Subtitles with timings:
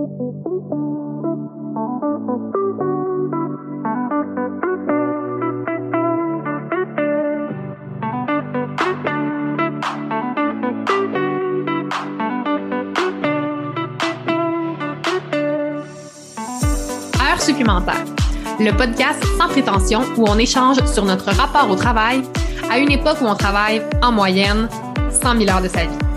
[0.00, 0.08] Heure
[17.38, 18.02] supplémentaire,
[18.58, 22.22] le podcast sans prétention où on échange sur notre rapport au travail
[22.70, 24.66] à une époque où on travaille en moyenne
[25.10, 26.09] 100 000 heures de sa vie.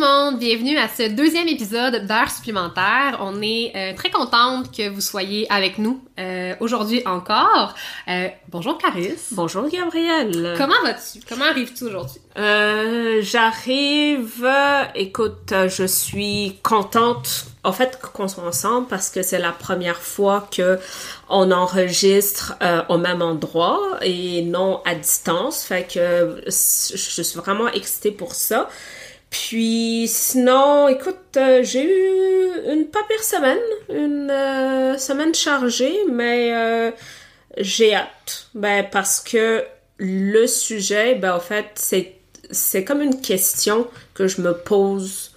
[0.00, 3.18] Le monde, bienvenue à ce deuxième épisode d'heures supplémentaires.
[3.20, 7.74] On est euh, très contente que vous soyez avec nous euh, aujourd'hui encore.
[8.08, 9.28] Euh, bonjour Clarisse.
[9.32, 10.54] Bonjour Gabrielle.
[10.56, 11.20] Comment vas-tu?
[11.28, 12.20] Comment arrives-tu aujourd'hui?
[13.22, 14.48] J'arrive,
[14.94, 20.48] écoute, je suis contente en fait qu'on soit ensemble parce que c'est la première fois
[20.50, 20.78] que
[21.28, 25.64] on enregistre euh, au même endroit et non à distance.
[25.64, 28.68] Fait que je suis vraiment excitée pour ça.
[29.30, 36.52] Puis sinon, écoute, euh, j'ai eu une pas pire semaine, une euh, semaine chargée, mais
[36.52, 36.90] euh,
[37.56, 38.48] j'ai hâte.
[38.54, 39.64] Ben parce que
[39.98, 41.66] le sujet, ben en fait,
[42.50, 45.32] c'est comme une question que je me pose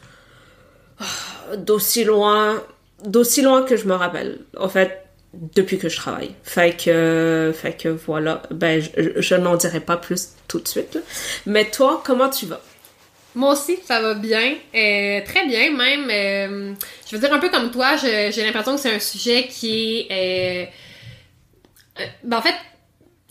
[0.99, 2.61] ah, d'aussi loin
[3.03, 4.39] d'aussi loin que je me rappelle.
[4.57, 6.33] En fait, depuis que je travaille.
[6.43, 7.53] Fait que
[8.05, 10.99] voilà, ben je, n'en dirai pas plus tout de suite.
[11.45, 12.61] Mais toi, comment tu vas?
[13.35, 14.53] Moi aussi, ça va bien.
[14.75, 16.07] Euh, très bien, même.
[16.09, 16.73] euh,
[17.09, 20.67] je veux dire, un peu comme toi, j'ai l'impression que c'est un sujet qui est...
[21.97, 22.55] euh, euh, ben, en fait,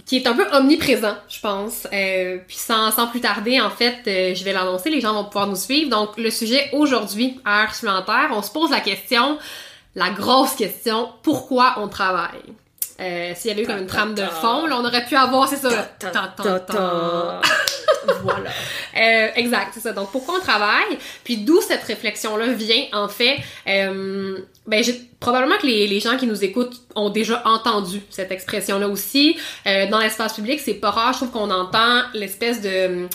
[0.05, 1.86] qui est un peu omniprésent, je pense.
[1.92, 5.25] Euh, puis sans, sans plus tarder, en fait, euh, je vais l'annoncer, les gens vont
[5.25, 5.89] pouvoir nous suivre.
[5.91, 9.39] Donc, le sujet aujourd'hui, à heure supplémentaire, on se pose la question,
[9.95, 12.42] la grosse question, pourquoi on travaille?
[13.00, 15.48] Euh, S'il y avait eu comme une trame de fond, là, on aurait pu avoir,
[15.48, 17.41] c'est ça, ta- ta- ta.
[18.22, 18.50] voilà.
[18.97, 19.92] Euh, exact, c'est ça.
[19.92, 20.98] Donc, pourquoi on travaille?
[21.25, 23.39] Puis d'où cette réflexion-là vient, en fait?
[23.67, 28.89] Euh, ben, j'ai probablement que les, gens qui nous écoutent ont déjà entendu cette expression-là
[28.89, 29.36] aussi.
[29.67, 33.08] Euh, dans l'espace public, c'est pas rare, je trouve qu'on entend l'espèce de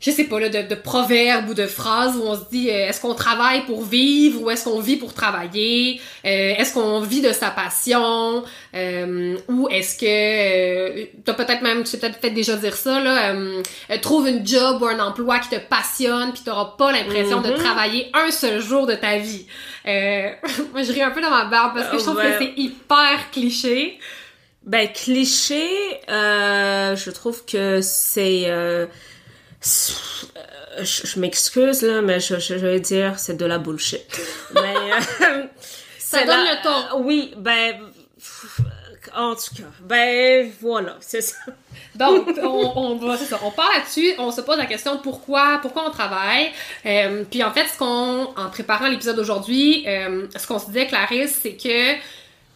[0.00, 2.88] je sais pas, là, de, de proverbes ou de phrases où on se dit euh,
[2.88, 6.00] est-ce qu'on travaille pour vivre ou est-ce qu'on vit pour travailler?
[6.24, 8.44] Euh, est-ce qu'on vit de sa passion?
[8.74, 13.00] Euh, ou est-ce que euh, t'as peut-être même, tu sais peut-être fait déjà dire ça,
[13.00, 16.92] là, euh, euh, trouve une job ou un emploi qui te passionne puis t'auras pas
[16.92, 17.56] l'impression de Mhm.
[17.56, 19.46] travailler un seul jour de ta vie.
[19.86, 20.30] Euh,
[20.72, 22.32] moi, je ris un peu dans ma barbe parce que je trouve Ouais.
[22.38, 23.98] que c'est hyper cliché.
[24.64, 25.66] Ben, cliché,
[26.10, 28.44] euh, je trouve que c'est...
[30.36, 34.02] euh, je je m'excuse, là, mais je, je, je vais dire c'est de la bullshit.
[34.54, 34.74] mais...
[35.22, 35.42] euh,
[35.98, 37.02] Ça donne la- le ton.
[37.04, 37.74] Oui, ben...
[39.16, 41.36] En tout cas, ben voilà, c'est ça.
[41.94, 45.58] Donc, on, on va, c'est ça, on part là-dessus, on se pose la question pourquoi,
[45.62, 46.50] pourquoi on travaille?
[46.86, 50.86] Euh, puis en fait, ce qu'on, en préparant l'épisode d'aujourd'hui, euh, ce qu'on se disait,
[50.86, 51.94] Clarisse, c'est que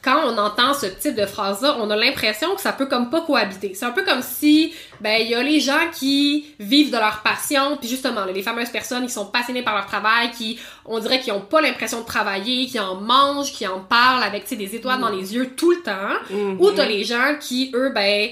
[0.02, 3.20] quand on entend ce type de phrase-là, on a l'impression que ça peut comme pas
[3.20, 3.72] cohabiter.
[3.74, 7.22] C'est un peu comme si, ben, il y a les gens qui vivent de leur
[7.22, 10.98] passion, puis justement, là, les fameuses personnes qui sont passionnées par leur travail, qui, on
[10.98, 14.50] dirait qu'ils ont pas l'impression de travailler, qui en mangent, qui en parlent avec, tu
[14.50, 16.34] sais, des étoiles dans les yeux tout le temps.
[16.58, 18.28] Ou t'as les gens qui, eux, ben,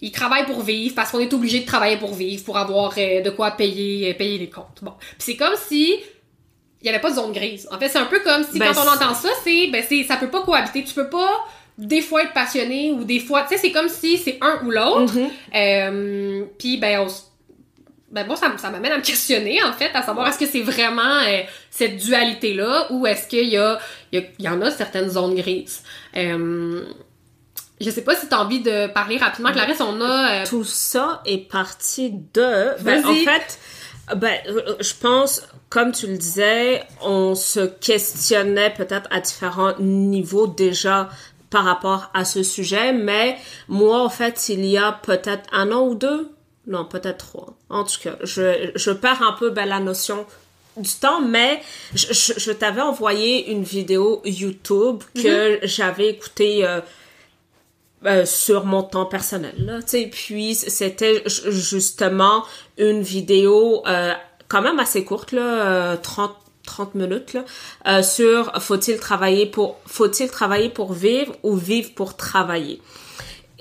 [0.00, 3.20] ils travaillent pour vivre parce qu'on est obligé de travailler pour vivre, pour avoir euh,
[3.20, 4.78] de quoi payer, euh, payer les comptes.
[4.82, 4.94] Bon.
[4.98, 5.96] Puis c'est comme si
[6.82, 7.68] il y avait pas de zone grise.
[7.70, 10.04] En fait, c'est un peu comme si Ben, quand on entend ça, c'est ben c'est
[10.04, 10.82] ça peut pas cohabiter.
[10.84, 11.30] Tu peux pas
[11.78, 14.70] des fois être passionné ou des fois, tu sais, c'est comme si c'est un ou
[14.70, 15.12] l'autre.
[15.54, 17.06] Euh, puis ben on
[18.12, 20.62] ben moi ça, ça m'amène à me questionner en fait à savoir est-ce que c'est
[20.62, 23.78] vraiment euh, cette dualité là ou est-ce qu'il y a
[24.10, 25.82] il y, a- y en a certaines zones grises.
[26.16, 26.82] Euh,
[27.80, 31.22] je sais pas si t'as envie de parler rapidement Clarisse, on a euh, Tout ça
[31.24, 32.82] est parti de...
[32.82, 33.58] Ben, en fait,
[34.16, 34.34] ben,
[34.80, 41.08] je pense, comme tu le disais, on se questionnait peut-être à différents niveaux déjà
[41.48, 43.36] par rapport à ce sujet, mais
[43.68, 46.30] moi, en fait, il y a peut-être un an ou deux,
[46.66, 47.54] non, peut-être trois.
[47.68, 50.26] En tout cas, je, je perds un peu ben, la notion
[50.76, 51.60] du temps, mais
[51.94, 56.80] je, je, je t'avais envoyé une vidéo YouTube que j'avais écoutée euh,
[58.06, 59.54] euh, sur mon temps personnel.
[59.58, 62.44] Là, tu sais, puis c'était ju- justement
[62.78, 64.12] une vidéo euh,
[64.50, 65.42] quand même assez courte, là,
[65.92, 66.32] euh, 30
[66.66, 67.44] 30 minutes là,
[67.88, 72.80] euh, sur faut-il travailler pour faut-il travailler pour vivre ou vivre pour travailler.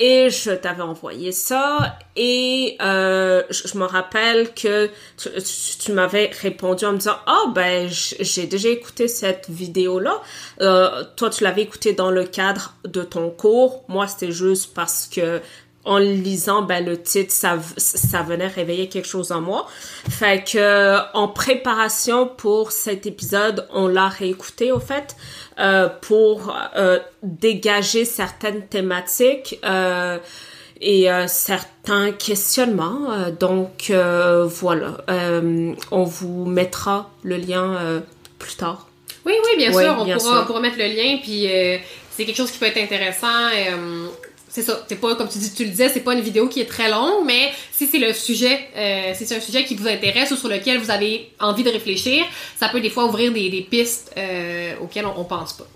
[0.01, 4.87] Et je t'avais envoyé ça et euh, je, me rappelle que
[5.17, 9.49] tu, tu- tu m'avais répondu en me disant ah ben j- j'ai déjà écouté cette
[9.49, 10.21] vidéo là.
[11.17, 13.83] toi tu l'avais écouté dans le cadre de ton cours.
[13.89, 15.41] Moi c'était juste parce que
[15.89, 19.67] en lisant ben, le titre, ça, ça venait réveiller quelque chose en moi.
[20.07, 25.15] Fait que en préparation pour cet épisode, on l'a réécouté au fait
[25.59, 29.59] euh, pour euh, dégager certaines thématiques.
[29.65, 30.17] Euh,
[30.81, 33.09] et certains questionnements.
[33.37, 34.95] Donc voilà,
[35.91, 38.01] on vous mettra le lien
[38.37, 38.87] plus tard.
[39.25, 41.49] Oui, oui, bien sûr, on, pourra, pourra, mettre le lien, puis
[42.15, 43.49] c'est quelque chose qui peut être intéressant
[44.49, 44.83] c'est ça.
[44.87, 46.89] C'est pas, comme tu, dis, tu le disais, c'est pas une vidéo qui est très
[46.89, 50.35] longue, mais si c'est le sujet, euh, si c'est un sujet qui vous intéresse ou
[50.35, 52.25] sur lequel vous avez envie de réfléchir,
[52.57, 55.67] ça peut des fois ouvrir des, pistes euh, auxquelles on, pense pas.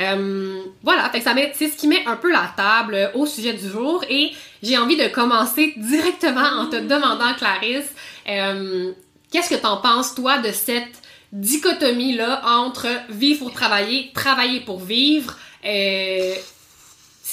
[0.00, 3.68] Euh, voilà, ça met, c'est ce qui met un peu la table au sujet du
[3.68, 4.32] jour et
[4.62, 7.90] j'ai envie de commencer directement en te demandant, Clarisse,
[8.26, 10.92] qu'est-ce que t'en penses, toi, de cette
[11.32, 15.38] dichotomie-là entre vivre pour travailler, travailler pour vivre?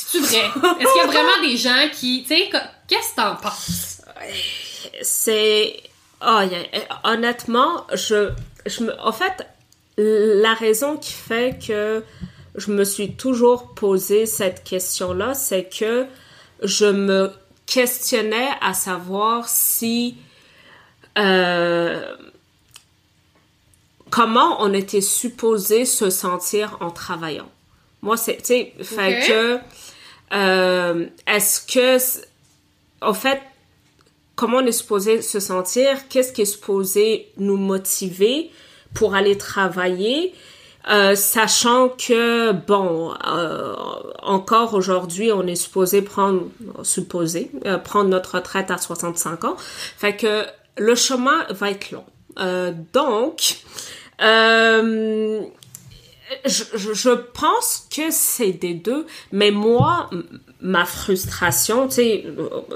[0.09, 0.37] C'est vrai?
[0.37, 2.49] Est-ce qu'il y a vraiment des gens qui, tu sais,
[2.87, 4.01] qu'est-ce que t'en penses?
[5.01, 5.81] C'est,
[6.25, 6.39] oh,
[7.03, 8.31] honnêtement, je,
[8.65, 9.45] je me, en fait,
[9.97, 12.03] la raison qui fait que
[12.55, 16.05] je me suis toujours posé cette question-là, c'est que
[16.63, 17.31] je me
[17.65, 20.15] questionnais à savoir si
[21.17, 22.15] euh,
[24.09, 27.49] comment on était supposé se sentir en travaillant.
[28.01, 29.59] Moi, c'est, tu sais, fait que
[30.33, 31.97] euh, est-ce que,
[33.01, 33.41] en fait,
[34.35, 36.07] comment on est supposé se sentir?
[36.09, 38.51] Qu'est-ce qui est supposé nous motiver
[38.93, 40.33] pour aller travailler?
[40.89, 43.75] Euh, sachant que, bon, euh,
[44.21, 46.47] encore aujourd'hui, on est supposé prendre,
[46.83, 47.51] supposé,
[47.83, 49.57] prendre notre retraite à 65 ans.
[49.57, 50.45] Fait que
[50.77, 52.05] le chemin va être long.
[52.93, 53.57] donc,
[56.45, 60.09] je, je, pense que c'est des deux, mais moi,
[60.61, 62.25] ma frustration, tu sais,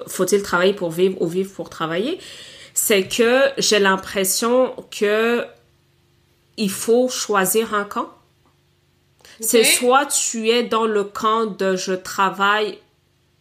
[0.07, 2.19] faut-il travailler pour vivre ou vivre pour travailler,
[2.73, 5.45] c'est que j'ai l'impression que
[6.57, 8.09] il faut choisir un camp.
[9.39, 12.77] C'est soit tu es dans le camp de je travaille,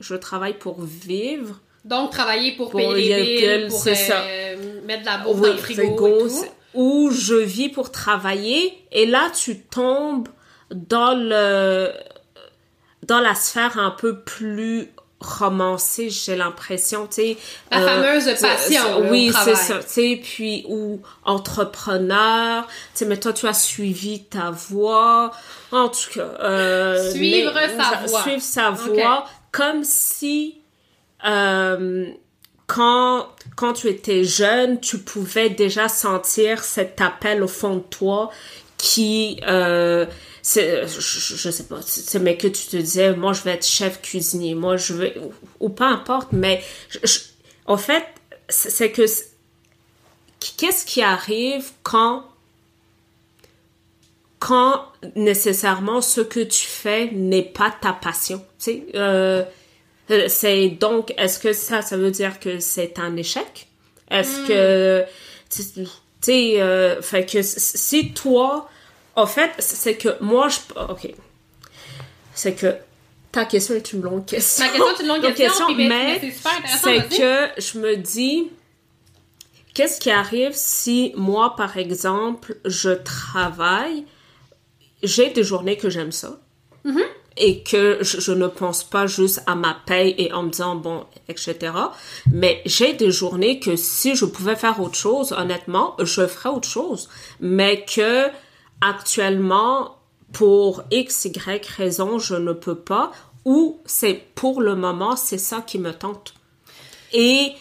[0.01, 1.61] je travaille pour vivre.
[1.85, 5.83] Donc travailler pour, payer les billes, pour euh, mettre de la bouffe dans le frigo
[5.83, 10.29] et tout où je vis pour travailler et là tu tombes
[10.71, 11.91] dans le
[13.03, 14.89] dans la sphère un peu plus
[15.21, 17.37] romancée, j'ai l'impression, tu sais.
[17.71, 19.11] La euh, fameuse passion.
[19.11, 24.25] oui, c'est ça, tu sais, puis ou entrepreneur, tu sais, mais toi tu as suivi
[24.25, 25.31] ta voie,
[25.73, 26.29] en tout cas.
[26.41, 28.23] Euh, suivre sa voie.
[28.23, 30.57] Suivre sa voie, comme si
[31.27, 32.07] euh,
[32.71, 33.27] quand,
[33.57, 38.31] quand tu étais jeune, tu pouvais déjà sentir cet appel au fond de toi
[38.79, 40.07] qui, euh,
[40.45, 44.01] je, je, sais pas, c'est mais que tu te disais, moi je vais être chef
[44.01, 45.13] cuisinier, moi je veux,
[45.59, 46.63] ou, peu importe, mais
[47.67, 48.05] en fait,
[48.49, 49.03] c'est que
[50.39, 52.25] qu'est-ce qui arrive quand
[54.39, 54.85] quand
[55.17, 59.43] nécessairement ce que tu fais n'est pas ta passion, tu sais, euh,
[60.29, 63.69] c'est donc, est-ce que ça, ça veut dire que c'est un échec?
[64.11, 65.07] Est-ce que, hmm.
[65.71, 65.87] tu
[66.21, 68.69] sais, euh, fait que si toi,
[69.17, 71.15] en fait, c'est que moi, je, ok,
[72.35, 72.75] c'est que
[73.31, 74.65] ta question est une longue question.
[74.65, 76.21] Ma question est une longue question, mais,
[76.83, 78.51] c'est que je me dis,
[79.75, 84.05] qu'est-ce qui arrive si moi, par exemple, je travaille,
[85.03, 86.41] j'ai des journées que j'aime ça.
[86.85, 87.07] Mm-hmm
[87.37, 91.05] et que je, ne pense pas juste à ma paye et en me disant bon,
[91.29, 91.73] etc.
[92.31, 96.69] Mais j'ai des journées que si je pouvais faire autre chose, honnêtement, je ferais autre
[96.69, 97.09] chose.
[97.41, 98.27] Mais que
[98.81, 99.97] actuellement,
[100.33, 103.11] pour X, Y raison, je ne peux pas
[103.45, 106.35] ou c'est pour le moment, c'est ça qui me tente.
[107.13, 107.53] Et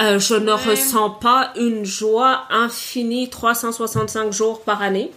[0.00, 5.10] euh, je ne ressens pas une joie infinie 365 jours par année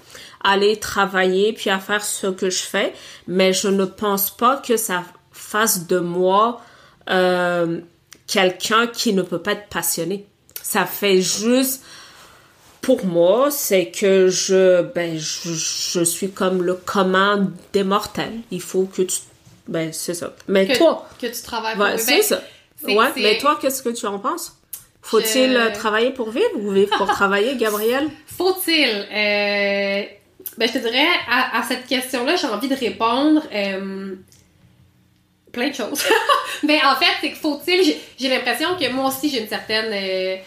[0.44, 2.94] aller travailler puis à faire ce que je fais,
[3.28, 6.62] mais je ne pense pas que ça fasse de moi
[7.10, 7.80] euh,
[8.28, 10.26] quelqu'un qui ne peut pas être passionné.
[10.62, 11.84] Ça fait juste
[12.82, 18.40] pour moi, c'est que je, ben, je, je, suis comme le commun des mortels.
[18.50, 19.20] Il faut que tu,
[19.68, 20.34] ben, c'est ça.
[20.48, 21.08] Mais toi.
[21.20, 22.42] Que tu travailles pour C'est ben, ça.
[22.84, 24.58] Ouais, mais toi, qu'est-ce que tu en penses?
[25.04, 28.10] Faut-il travailler pour vivre ou vivre pour travailler, Gabriel?
[28.26, 29.08] Faut-il?
[29.12, 30.04] Euh,
[30.58, 34.16] ben, je te dirais, à, cette question-là, j'ai envie de répondre euh,
[35.52, 36.04] plein de choses.
[36.64, 39.92] Mais en fait, c'est que faut-il, j'ai l'impression que moi aussi, j'ai une certaine...
[39.92, 40.38] Euh,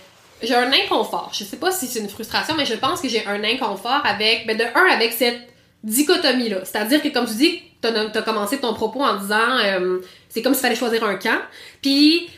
[0.42, 1.30] j'ai un inconfort.
[1.32, 4.46] Je sais pas si c'est une frustration, mais je pense que j'ai un inconfort avec,
[4.46, 5.40] ben de un, avec cette
[5.84, 6.64] dichotomie-là.
[6.64, 9.98] C'est-à-dire que, comme tu dis, t'as as commencé ton propos en disant euh,
[10.28, 11.40] c'est comme s'il fallait choisir un camp.
[11.82, 12.28] Puis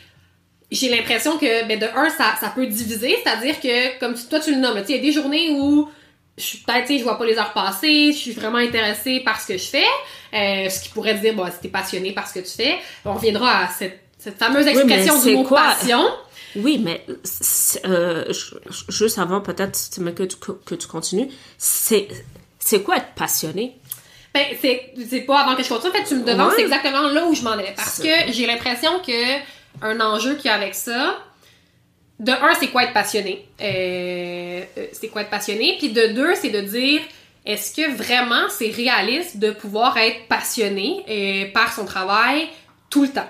[0.71, 4.53] j'ai l'impression que ben de un ça, ça peut diviser, c'est-à-dire que comme toi tu
[4.53, 5.89] le nommes, il y a des journées où
[6.39, 9.49] je suis peut-être je vois pas les heures passer, je suis vraiment intéressée par ce
[9.49, 9.87] que je fais,
[10.35, 13.15] euh, ce qui pourrait dire bon si t'es passionné par ce que tu fais, on
[13.15, 16.05] reviendra à cette, cette fameuse expression du mot passion.
[16.57, 17.05] Oui, mais
[17.85, 18.33] euh,
[18.89, 19.79] juste avant peut-être
[20.15, 21.29] que tu, que tu continues,
[21.59, 22.09] c'est
[22.83, 23.77] quoi être passionné?
[24.33, 25.91] Ben, c'est, pas avant que je continue.
[25.91, 27.73] En fait, tu me demandes, c'est exactement là où je m'en allais.
[27.75, 29.39] Parce que j'ai l'impression que
[29.83, 31.19] un enjeu qu'il y a avec ça,
[32.19, 33.47] de un, c'est quoi être passionné?
[33.61, 35.77] Euh, euh, c'est quoi être passionné?
[35.79, 37.01] Puis de deux, c'est de dire,
[37.45, 42.49] est-ce que vraiment c'est réaliste de pouvoir être passionné euh, par son travail
[42.91, 43.29] tout le temps?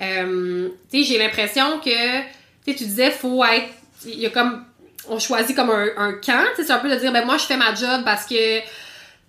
[0.00, 2.20] sais, j'ai l'impression que,
[2.64, 3.68] tu disais, faut être,
[4.06, 4.64] il y a comme,
[5.08, 7.58] on choisit comme un, un camp, c'est un peu de dire, ben moi, je fais
[7.58, 8.60] ma job parce que,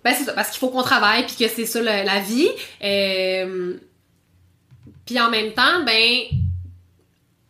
[0.02, 2.48] ben c'est ça, parce qu'il faut qu'on travaille, puis que c'est ça la, vie.
[5.04, 6.20] puis en même temps, ben,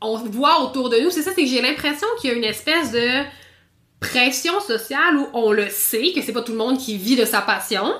[0.02, 2.44] on voit autour de nous, c'est ça, c'est que j'ai l'impression qu'il y a une
[2.44, 3.22] espèce de
[4.00, 7.24] pression sociale où on le sait, que c'est pas tout le monde qui vit de
[7.24, 7.94] sa passion,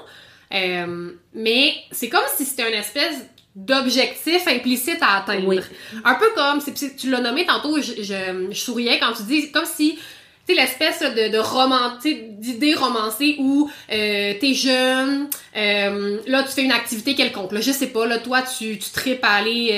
[0.52, 3.16] euh, mais c'est comme si c'était une espèce
[3.54, 5.62] d'objectif implicite à atteindre.
[6.04, 6.60] Un peu comme,
[6.96, 9.98] tu l'as nommé tantôt, je, je, souriais quand tu dis, comme si
[10.46, 16.48] tu sais, l'espèce de, de roman, d'idée romancée où euh, t'es jeune, euh, là, tu
[16.48, 17.52] fais une activité quelconque.
[17.52, 19.70] Là, je sais pas, là, toi, tu, tu tripes à aller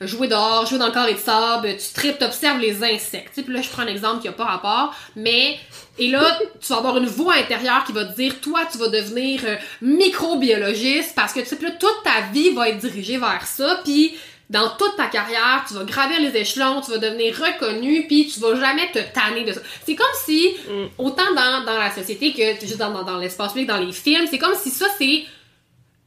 [0.00, 3.42] euh, jouer dehors, jouer dans le carré de sable, tu tripes, t'observes les insectes.
[3.42, 5.58] Puis là, je prends un exemple qui a pas rapport, mais...
[5.98, 8.88] Et là, tu vas avoir une voix intérieure qui va te dire, toi, tu vas
[8.88, 13.46] devenir euh, microbiologiste parce que, tu sais, là, toute ta vie va être dirigée vers
[13.46, 14.14] ça, puis
[14.48, 18.38] dans toute ta carrière, tu vas gravir les échelons, tu vas devenir reconnu, puis tu
[18.38, 19.60] vas jamais te tanner de ça.
[19.84, 20.86] C'est comme si, mm.
[20.98, 24.38] autant dans, dans la société que juste dans, dans, l'espace public, dans les films, c'est
[24.38, 25.24] comme si ça, c'est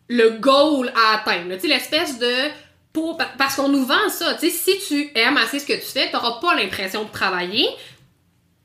[0.08, 1.54] le goal à atteindre.
[1.56, 2.34] Tu sais, l'espèce de...
[2.92, 4.34] Pour, parce qu'on nous vend ça.
[4.34, 7.68] Tu sais, si tu aimes assez ce que tu fais, t'auras pas l'impression de travailler,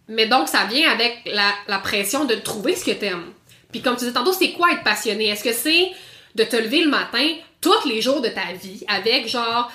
[0.08, 3.32] mais donc ça vient avec la, la pression de trouver ce que t'aimes.
[3.70, 5.28] Puis comme tu disais tantôt, c'est quoi être passionné?
[5.28, 5.90] Est-ce que c'est
[6.36, 7.26] de te lever le matin
[7.64, 9.72] tous les jours de ta vie avec genre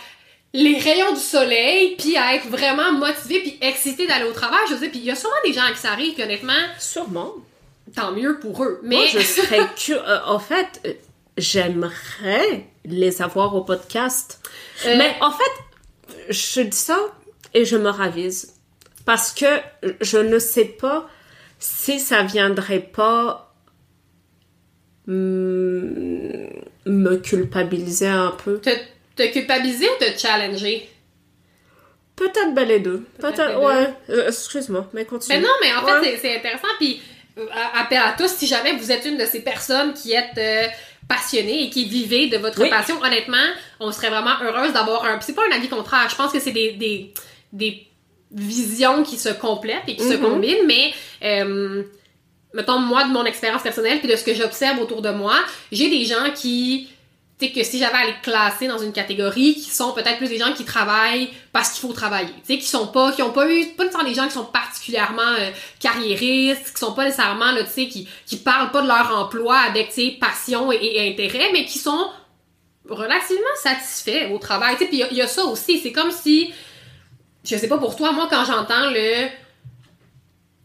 [0.54, 4.60] les rayons du soleil, puis à être vraiment motivé puis excité d'aller au travail.
[4.70, 6.54] Je sais, puis il y a sûrement des gens qui ça arrive, honnêtement...
[6.80, 7.34] Sûrement.
[7.96, 8.80] Tant mieux pour eux.
[8.84, 8.96] Mais...
[8.96, 9.94] Moi, je serais que...
[9.94, 10.94] Euh, en fait, euh,
[11.38, 14.42] j'aimerais les avoir au podcast.
[14.86, 16.98] Euh, Mais en fait, je dis ça
[17.54, 18.56] et je me ravise.
[19.06, 19.46] Parce que
[20.02, 21.08] je ne sais pas
[21.60, 23.54] si ça viendrait pas
[26.86, 28.60] me culpabiliser un peu.
[28.60, 28.70] Te,
[29.16, 30.90] te culpabiliser ou te challenger?
[32.16, 33.06] Peut-être ben les deux.
[33.20, 33.94] Peut-être, ouais.
[34.10, 35.38] Euh, excuse-moi, mais continue.
[35.38, 36.68] Mais non, mais en fait, c'est intéressant.
[36.78, 37.02] Puis,
[37.38, 40.68] euh, appel à tous, si jamais vous êtes une de ces personnes qui êtes euh,
[41.08, 43.38] passionnée et qui vivez de votre passion, honnêtement,
[43.80, 45.22] on serait vraiment heureuse d'avoir un.
[45.22, 46.10] C'est pas un avis contraire.
[46.10, 47.14] Je pense que c'est des, des,
[47.54, 47.86] des,
[48.32, 50.22] visions qui se complètent et qui se mm-hmm.
[50.22, 50.94] combinent, mais
[52.54, 55.36] mettons, moi, de mon expérience personnelle, puis de ce que j'observe autour de moi,
[55.72, 56.90] j'ai des gens qui,
[57.40, 60.30] tu sais, que si j'avais à les classer dans une catégorie, qui sont peut-être plus
[60.30, 63.32] des gens qui travaillent parce qu'il faut travailler, tu sais, qui sont pas, qui ont
[63.32, 67.52] pas eu, pas nécessairement des gens qui sont particulièrement euh, carriéristes, qui sont pas nécessairement,
[67.52, 71.12] là, tu sais, qui, qui parlent pas de leur emploi avec, tu sais, passion et,
[71.12, 72.10] intérêt, mais qui sont
[72.90, 76.52] relativement satisfaits au travail, tu sais, puis il y, a ça aussi, c'est comme si,
[77.44, 79.28] je sais pas pour toi, moi, quand j'entends le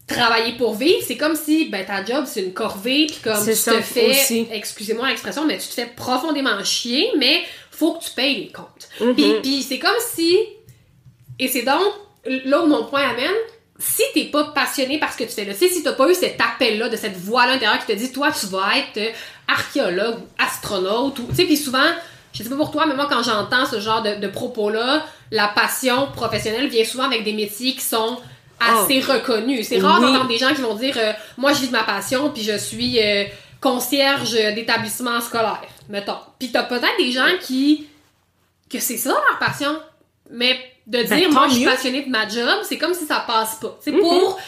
[0.07, 3.51] travailler pour vivre, c'est comme si ben ta job c'est une corvée puis comme tu
[3.51, 8.35] te fais excusez-moi l'expression mais tu te fais profondément chier mais faut que tu payes
[8.35, 8.87] les comptes.
[8.99, 10.37] Mm Puis, c'est comme si
[11.39, 11.93] et c'est donc
[12.25, 13.35] là où mon point amène
[13.77, 16.39] si t'es pas passionné par ce que tu fais là, si t'as pas eu cet
[16.39, 19.13] appel-là, de cette voix-là intérieure qui te dit, toi, tu vas être
[19.47, 21.83] archéologue ou astronaute, ou, tu sais, puis souvent,
[22.31, 25.49] je sais pas pour toi, mais moi, quand j'entends ce genre de, de propos-là, la
[25.49, 28.17] passion professionnelle vient souvent avec des métiers qui sont
[28.59, 29.13] assez oh.
[29.13, 29.63] reconnu.
[29.63, 32.31] C'est rare d'entendre des gens qui vont dire euh, Moi, je vis de ma passion,
[32.31, 33.25] puis je suis euh,
[33.61, 36.17] concierge d'établissement scolaire, mettons.
[36.39, 37.87] Puis t'as peut-être des gens qui.
[38.69, 39.79] que c'est ça leur passion.
[40.31, 40.57] Mais
[40.87, 43.55] de ben, dire Moi, je suis passionné de ma job, c'est comme si ça passe
[43.55, 43.77] pas.
[43.81, 43.99] C'est mm-hmm.
[43.99, 44.39] pour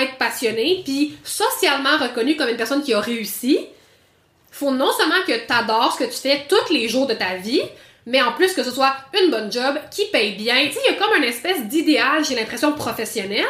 [0.00, 3.58] être passionné, puis socialement reconnu comme une personne qui a réussi.
[4.50, 7.62] Faut non seulement que t'adores ce que tu fais tous les jours de ta vie,
[8.06, 10.66] mais en plus que ce soit une bonne job, qui paye bien.
[10.66, 13.46] Tu sais, il y a comme une espèce d'idéal, j'ai l'impression, professionnel.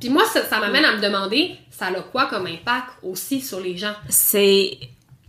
[0.00, 3.76] Puis moi, ça, m'amène à me demander, ça a quoi comme impact aussi sur les
[3.76, 3.94] gens?
[4.08, 4.78] C'est...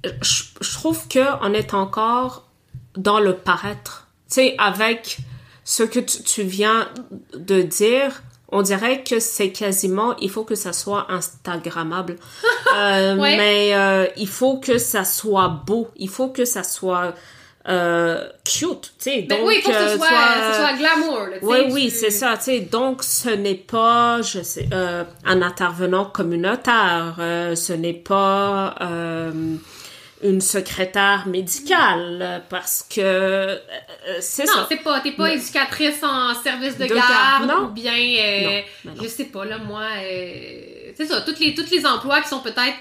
[0.04, 2.48] Je, trouve qu'on est encore
[2.96, 4.08] dans le paraître.
[4.30, 5.18] Tu sais, avec
[5.66, 6.88] ce que tu, viens
[7.34, 12.16] de dire, on dirait que c'est quasiment, il faut que ça soit Instagrammable.
[12.76, 15.90] Euh, mais euh, il faut que ça soit beau.
[15.96, 17.16] Il faut que ça soit
[17.68, 19.22] euh, cute, tu sais.
[19.24, 21.28] Ben oui, il faut que ce soit, glamour.
[21.42, 22.60] oui, oui, c'est ça, tu sais.
[22.62, 27.16] Donc, ce n'est pas, je sais, un intervenant communautaire.
[27.18, 28.76] ce n'est pas
[30.22, 33.58] une secrétaire médicale parce que euh,
[34.20, 34.62] c'est ça.
[34.62, 37.66] Non, c'est pas t'es pas éducatrice en service de, garde, non.
[37.66, 41.70] ou bien euh, ben je sais pas là moi euh, c'est ça toutes les tous
[41.72, 42.76] les emplois qui sont peut-être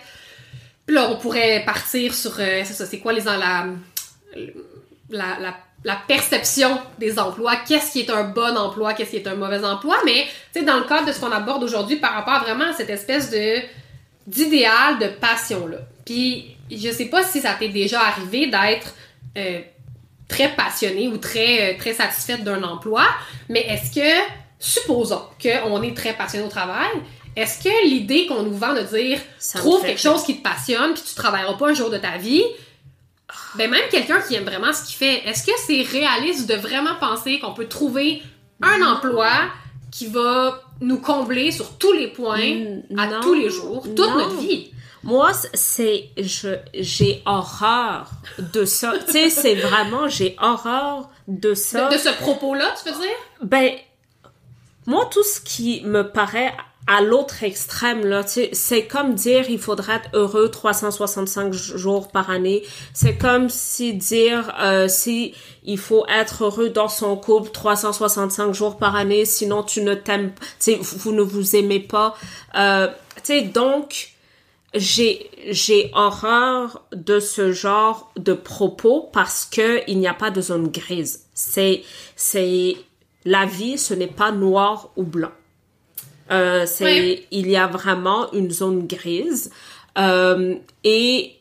[0.88, 3.66] là on pourrait partir sur c'est ça c'est quoi les la
[5.10, 5.54] la, la
[5.84, 9.64] la perception des emplois, qu'est-ce qui est un bon emploi, qu'est-ce qui est un mauvais
[9.64, 12.70] emploi, mais tu sais dans le cadre de ce qu'on aborde aujourd'hui par rapport vraiment
[12.70, 13.60] à cette espèce de
[14.26, 15.78] d'idéal de passion là.
[16.04, 18.94] Puis je sais pas si ça t'est déjà arrivé d'être
[19.36, 19.60] euh,
[20.26, 23.04] très passionné ou très, euh, très satisfaite d'un emploi,
[23.48, 26.90] mais est-ce que, supposons qu'on est très passionné au travail,
[27.36, 29.20] est-ce que l'idée qu'on nous vend de dire
[29.54, 32.42] trouve quelque chose qui te passionne puis tu travailleras pas un jour de ta vie,
[33.56, 36.94] ben même quelqu'un qui aime vraiment ce qu'il fait, est-ce que c'est réaliste de vraiment
[36.98, 38.22] penser qu'on peut trouver
[38.62, 39.30] un emploi
[39.90, 44.70] qui va nous combler sur tous les points à tous les jours, toute notre vie?
[45.04, 48.94] Moi, c'est je j'ai horreur de ça.
[49.06, 51.88] tu sais, c'est vraiment j'ai horreur de ça.
[51.88, 53.16] De, ce propos-là, tu veux dire?
[53.42, 53.72] Ben
[54.86, 56.54] moi tout ce qui me paraît
[56.88, 62.62] à l'autre extrême là, c'est comme dire il faudrait être heureux 365 jours par année.
[62.94, 68.78] C'est comme si dire euh, si il faut être heureux dans son couple 365 jours
[68.78, 70.32] par année, sinon tu ne t'aimes,
[70.80, 72.16] vous ne vous aimez pas.
[72.56, 72.88] Euh,
[73.52, 74.12] donc
[74.72, 80.40] j'ai j'ai horreur de ce genre de propos parce que il n'y a pas de
[80.40, 81.26] zone grise.
[81.34, 81.82] C'est
[82.16, 82.76] c'est
[83.26, 85.32] la vie, ce n'est pas noir ou blanc.
[86.30, 89.50] Euh, c'est il y a vraiment une zone grise
[89.96, 91.32] euh, et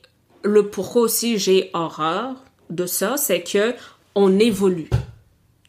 [0.44, 2.36] le pourquoi aussi j'ai horreur
[2.70, 3.74] de ça, c'est que
[4.16, 4.90] on évolue.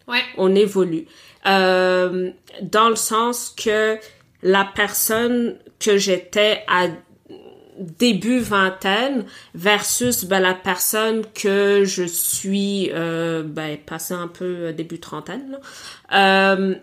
[0.07, 0.23] Ouais.
[0.37, 1.07] On évolue
[1.47, 2.31] euh,
[2.63, 3.99] dans le sens que
[4.43, 6.87] la personne que j'étais à
[7.79, 14.99] début vingtaine versus ben, la personne que je suis euh, ben, passée un peu début
[14.99, 15.59] trentaine
[16.13, 16.75] euh,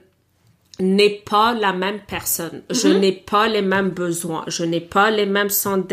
[0.80, 2.64] n'est pas la même personne.
[2.70, 3.00] Je mm-hmm.
[3.00, 4.44] n'ai pas les mêmes besoins.
[4.48, 5.88] Je n'ai pas les mêmes centres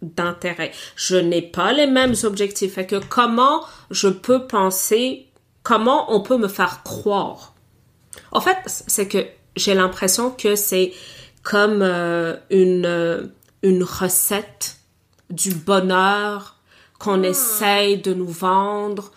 [0.00, 0.72] d'intérêt.
[0.96, 2.74] Je n'ai pas les mêmes objectifs.
[2.74, 5.26] Fait que comment je peux penser,
[5.62, 7.54] comment on peut me faire croire?
[8.30, 10.92] En fait, c'est que j'ai l'impression que c'est
[11.42, 13.30] comme euh, une
[13.62, 14.76] une recette
[15.30, 16.56] du bonheur
[16.98, 17.28] qu'on ah.
[17.28, 19.12] essaye de nous vendre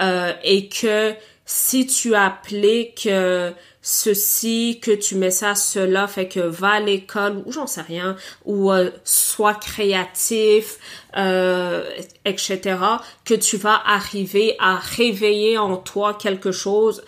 [0.00, 1.14] euh, et que
[1.46, 3.52] si tu appliques euh,
[3.86, 8.16] ceci, que tu mets ça, cela, fait que va à l'école ou j'en sais rien,
[8.46, 10.78] ou euh, sois créatif,
[11.18, 11.84] euh,
[12.24, 12.78] etc.,
[13.26, 17.04] que tu vas arriver à réveiller en toi quelque chose.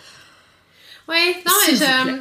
[1.09, 1.75] Oui, non, mais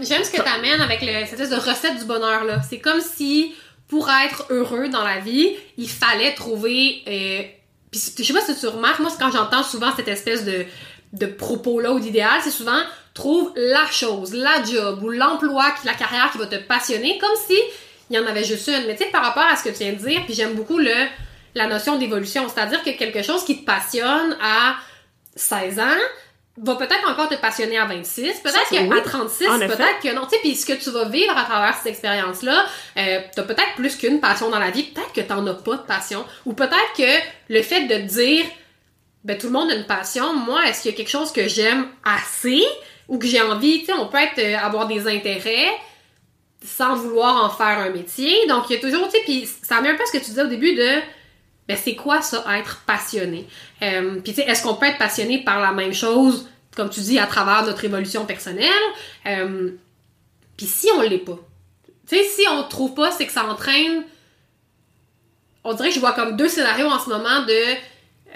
[0.06, 2.62] j'aime ce que tu amènes avec le, cette espèce de recette du bonheur, là.
[2.66, 3.54] C'est comme si
[3.88, 7.02] pour être heureux dans la vie, il fallait trouver.
[7.06, 7.42] Euh,
[7.90, 10.64] puis je sais pas si tu remarques, moi quand j'entends souvent cette espèce de,
[11.12, 12.80] de propos-là ou d'idéal, c'est souvent
[13.16, 17.58] trouve la chose, la job ou l'emploi, la carrière qui va te passionner, comme si
[18.10, 18.86] il y en avait juste une.
[18.86, 20.78] Mais tu sais, par rapport à ce que tu viens de dire, puis j'aime beaucoup
[20.78, 20.94] le
[21.54, 24.76] la notion d'évolution, c'est-à-dire que quelque chose qui te passionne à
[25.36, 26.02] 16 ans,
[26.58, 30.38] va peut-être encore te passionner à 26, peut-être qu'à 36, peut-être que non, tu sais,
[30.40, 32.64] puis ce que tu vas vivre à travers cette expérience-là,
[32.96, 35.82] euh, t'as peut-être plus qu'une passion dans la vie, peut-être que t'en as pas de
[35.82, 38.44] passion, ou peut-être que le fait de dire,
[39.24, 41.46] ben tout le monde a une passion, moi, est-ce qu'il y a quelque chose que
[41.46, 42.64] j'aime assez,
[43.08, 45.70] ou que j'ai envie, tu sais, on peut être, euh, avoir des intérêts,
[46.64, 49.78] sans vouloir en faire un métier, donc il y a toujours, tu sais, puis ça
[49.78, 51.00] revient un peu à ce que tu disais au début de
[51.68, 53.46] ben c'est quoi ça, être passionné?
[53.82, 57.00] Euh, Puis tu sais, est-ce qu'on peut être passionné par la même chose, comme tu
[57.00, 58.70] dis, à travers notre évolution personnelle?
[59.26, 59.70] Euh,
[60.56, 61.38] Puis si on l'est pas,
[62.08, 64.04] tu sais, si on trouve pas, c'est que ça entraîne...
[65.64, 67.74] On dirait que je vois comme deux scénarios en ce moment de...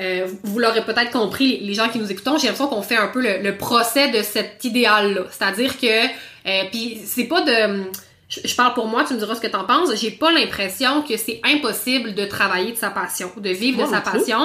[0.01, 3.09] Euh, vous l'aurez peut-être compris, les gens qui nous écoutent, j'ai l'impression qu'on fait un
[3.09, 5.23] peu le, le procès de cet idéal-là.
[5.31, 6.07] C'est-à-dire que...
[6.47, 7.91] Euh, Puis c'est pas de
[8.31, 9.95] je, parle pour moi, tu me diras ce que t'en penses.
[9.97, 14.01] J'ai pas l'impression que c'est impossible de travailler de sa passion, de vivre de sa
[14.01, 14.41] passion.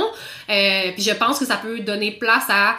[0.50, 2.78] Euh, puis je pense que ça peut donner place à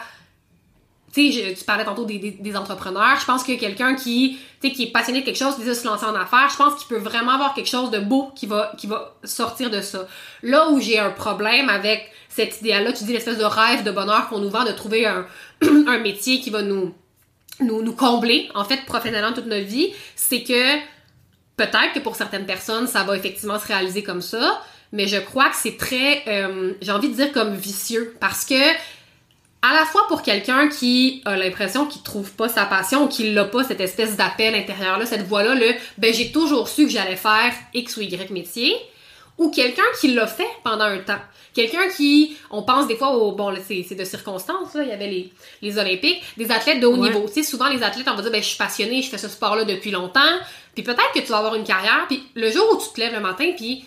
[1.13, 3.17] tu sais, tu parlais tantôt des, des, entrepreneurs.
[3.19, 6.05] Je pense que quelqu'un qui, qui est passionné de quelque chose, qui veut se lancer
[6.05, 8.85] en affaires, je pense qu'il peut vraiment avoir quelque chose de beau qui va, qui
[8.85, 10.05] va sortir de ça.
[10.43, 14.29] Là où j'ai un problème avec cet idéal-là, tu dis l'espèce de rêve de bonheur
[14.29, 15.25] qu'on nous vend de trouver un,
[15.61, 16.93] un métier qui va nous
[17.59, 20.77] nous, nous combler, en fait, professionnellement toute notre vie, c'est que
[21.55, 25.49] peut-être que pour certaines personnes, ça va effectivement se réaliser comme ça, mais je crois
[25.49, 28.71] que c'est très, euh, j'ai envie de dire comme vicieux, parce que
[29.63, 33.33] à la fois pour quelqu'un qui a l'impression qu'il trouve pas sa passion ou qu'il
[33.33, 36.85] n'a pas cette espèce d'appel intérieur là, cette voix là, le ben j'ai toujours su
[36.85, 38.75] que j'allais faire X ou Y métier,
[39.39, 41.21] ou quelqu'un qui l'a fait pendant un temps.
[41.57, 45.07] Quelqu'un qui, on pense des fois au, bon, c'est de circonstances, là, il y avait
[45.07, 47.25] les, les Olympiques, des athlètes de haut niveau.
[47.25, 49.27] Tu sais, souvent les athlètes, on va dire, ben, je suis passionné, je fais ce
[49.27, 50.21] sport-là depuis longtemps,
[50.75, 53.15] puis peut-être que tu vas avoir une carrière, puis le jour où tu te lèves
[53.15, 53.83] le matin, puis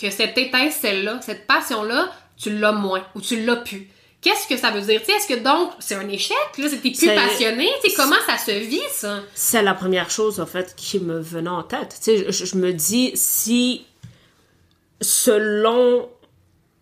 [0.00, 3.90] que cette étincelle-là, cette passion-là, tu l'as moins, ou tu l'as plus.
[4.22, 5.02] Qu'est-ce que ça veut dire?
[5.02, 6.34] Est-ce que donc, c'est un échec?
[6.56, 7.68] Là, c'était plus passionné?
[7.94, 9.20] comment ça se vit, ça?
[9.34, 11.94] C'est la première chose, en fait, qui me venait en tête.
[12.06, 13.84] Je me dis, si
[15.02, 16.08] selon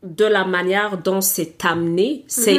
[0.03, 2.59] de la manière dont c'est amené, c'est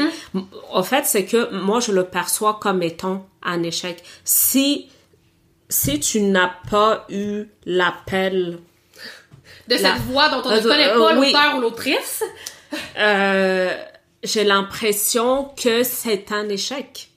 [0.70, 4.04] en fait c'est que moi je le perçois comme étant un échec.
[4.24, 4.90] Si
[5.70, 8.60] si tu n'as pas eu l'appel
[9.68, 12.24] de cette voix dont on ne euh, connaît pas euh, l'auteur ou l'autrice,
[12.98, 13.76] euh,
[14.24, 17.08] j'ai l'impression que c'est un échec.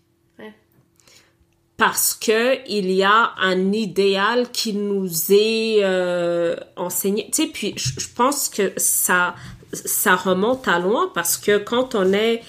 [1.77, 5.85] Parce que il y a un idéal qui nous est
[6.77, 7.29] enseigné.
[7.33, 9.35] Tu sais, puis je pense que ça
[9.75, 12.43] ça remonte à loin parce que quand on est,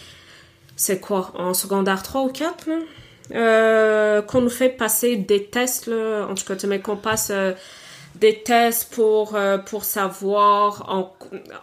[0.75, 2.69] c'est quoi, en secondaire 3 ou 4,
[3.33, 7.53] euh, qu'on nous fait passer des tests, là, en tout cas, mets qu'on passe euh,
[8.15, 11.15] des tests pour, euh, pour savoir en,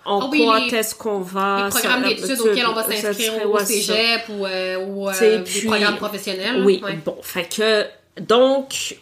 [0.04, 1.64] en ah quoi est-ce qu'on va...
[1.72, 6.64] Les programmes d'études auxquels on va s'inscrire au cégep ou, ou des programmes professionnels.
[6.64, 7.86] Oui, bon, fait que,
[8.20, 8.96] donc...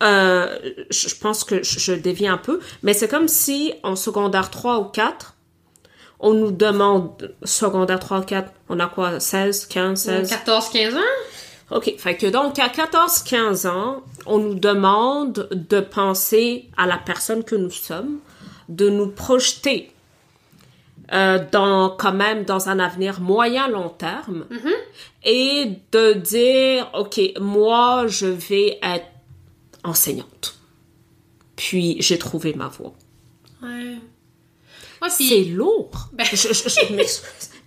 [0.00, 4.84] je pense que je dévie un peu, mais c'est comme si en secondaire 3 ou
[4.84, 5.34] 4,
[6.22, 10.30] on nous demande secondaire 3, 4, on a quoi, 16, 15, 16?
[10.30, 10.98] 14, 15 ans?
[11.72, 11.94] OK.
[11.98, 17.42] Fait que donc, à 14, 15 ans, on nous demande de penser à la personne
[17.42, 18.20] que nous sommes,
[18.68, 19.92] de nous projeter
[21.12, 24.74] euh, dans, quand même, dans un avenir moyen long terme mm-hmm.
[25.24, 29.06] et de dire, OK, moi, je vais être
[29.82, 30.56] enseignante.
[31.56, 32.92] Puis, j'ai trouvé ma voie.
[33.62, 33.98] Ouais.
[35.08, 36.10] C'est lourd.
[36.12, 36.26] Ben.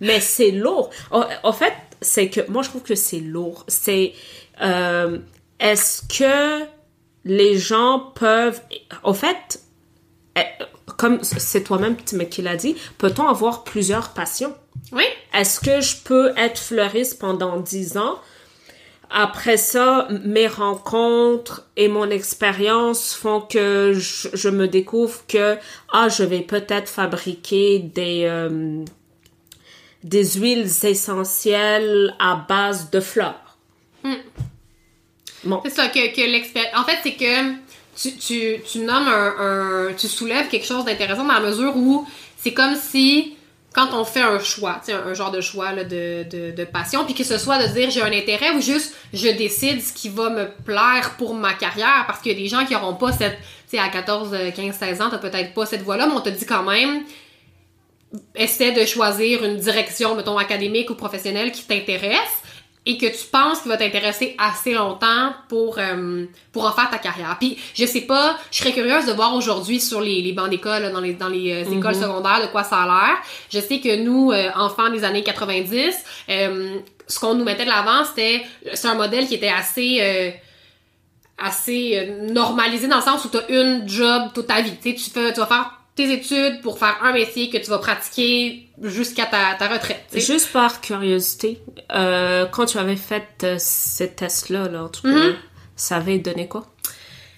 [0.00, 0.90] mais c'est lourd.
[1.10, 3.64] En, fait, c'est que moi, je trouve que c'est lourd.
[3.68, 4.12] C'est
[4.60, 5.18] euh,
[5.58, 6.64] est-ce que
[7.24, 8.60] les gens peuvent.
[9.02, 9.60] En fait,
[10.36, 10.44] eh,
[10.96, 14.54] comme c'est toi-même qui l'a dit, peut-on avoir plusieurs passions?
[14.92, 15.04] Oui.
[15.34, 18.18] Est-ce que je peux être fleuriste pendant dix ans?
[19.10, 25.56] Après ça, mes rencontres et mon expérience font que je, me découvre que
[25.92, 28.84] ah, je vais peut-être fabriquer des euh,
[30.02, 33.56] des huiles essentielles à base de fleurs.
[34.02, 34.14] Hmm.
[35.44, 35.60] Bon.
[35.64, 36.72] C'est ça que, que l'expérience.
[36.76, 37.52] En fait, c'est que
[37.96, 42.06] tu, tu, tu nommes un, un, tu soulèves quelque chose d'intéressant dans la mesure où
[42.36, 43.35] c'est comme si
[43.76, 47.36] quand on fait un choix, un, un genre de choix de, passion, puis que ce
[47.36, 51.16] soit de dire j'ai un intérêt ou juste je décide ce qui va me plaire
[51.18, 53.36] pour ma carrière, parce qu'il y a des gens qui n'auront pas cette,
[53.68, 56.30] tu sais, à 14, 15, 16 ans, t'as peut-être pas cette voie-là, mais on te
[56.30, 57.02] dit quand même,
[58.34, 62.42] essaie de choisir une direction, mettons, académique ou professionnelle qui t'intéresse,
[62.86, 66.98] et que tu penses qu'il va t'intéresser assez longtemps pour euh, pour en faire ta
[66.98, 67.36] carrière.
[67.38, 70.92] Puis je sais pas, je serais curieuse de voir aujourd'hui sur les, les bancs d'école
[70.92, 72.02] dans les dans les euh, écoles mhm.
[72.02, 73.16] secondaires de quoi ça a l'air.
[73.52, 76.04] Je sais que nous euh, enfants des années 90,
[77.08, 80.34] ce qu'on nous mettait de l'avant, c'était c'est un modèle qui était assez
[81.38, 84.76] assez normalisé dans le sens où tu as une job toute ta vie.
[84.80, 87.70] Tu sais, tu fais tu vas faire tes études pour faire un métier que tu
[87.70, 90.04] vas pratiquer jusqu'à ta, ta retraite.
[90.14, 91.58] Juste par curiosité,
[91.92, 95.34] euh, quand tu avais fait euh, ces tests-là, là, en tout cas, mm-hmm.
[95.74, 96.66] ça avait donné quoi?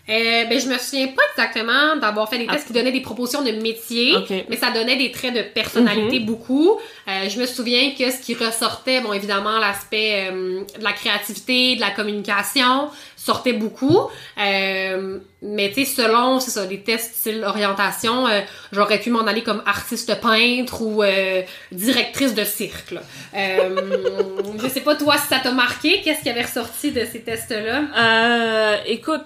[0.08, 3.42] Euh, ben, je me souviens pas exactement d'avoir fait des tests qui donnaient des propositions
[3.42, 4.14] de métier,
[4.48, 6.24] mais ça donnait des traits de personnalité mm-hmm.
[6.24, 6.78] beaucoup.
[7.08, 11.76] Euh, je me souviens que ce qui ressortait, bon, évidemment, l'aspect euh, de la créativité,
[11.76, 12.88] de la communication,
[13.28, 14.08] sortait beaucoup.
[14.38, 18.40] Euh, mais tu sais, selon, c'est ça, des tests style orientation, euh,
[18.72, 22.94] j'aurais pu m'en aller comme artiste peintre ou euh, directrice de cirque.
[23.34, 28.80] je sais pas, toi, si ça t'a marqué, qu'est-ce qui avait ressorti de ces tests-là?
[28.86, 29.22] écoute,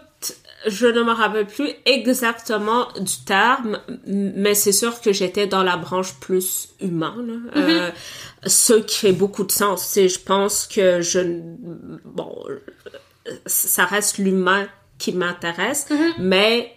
[0.67, 5.77] je ne me rappelle plus exactement du terme, mais c'est sûr que j'étais dans la
[5.77, 7.51] branche plus humaine.
[7.55, 7.93] Mm-hmm.
[8.47, 9.85] ce qui fait beaucoup de sens.
[9.85, 11.21] C'est, je pense que je,
[12.05, 12.37] bon,
[13.47, 14.67] ça reste l'humain
[14.99, 16.13] qui m'intéresse, mm-hmm.
[16.19, 16.73] mais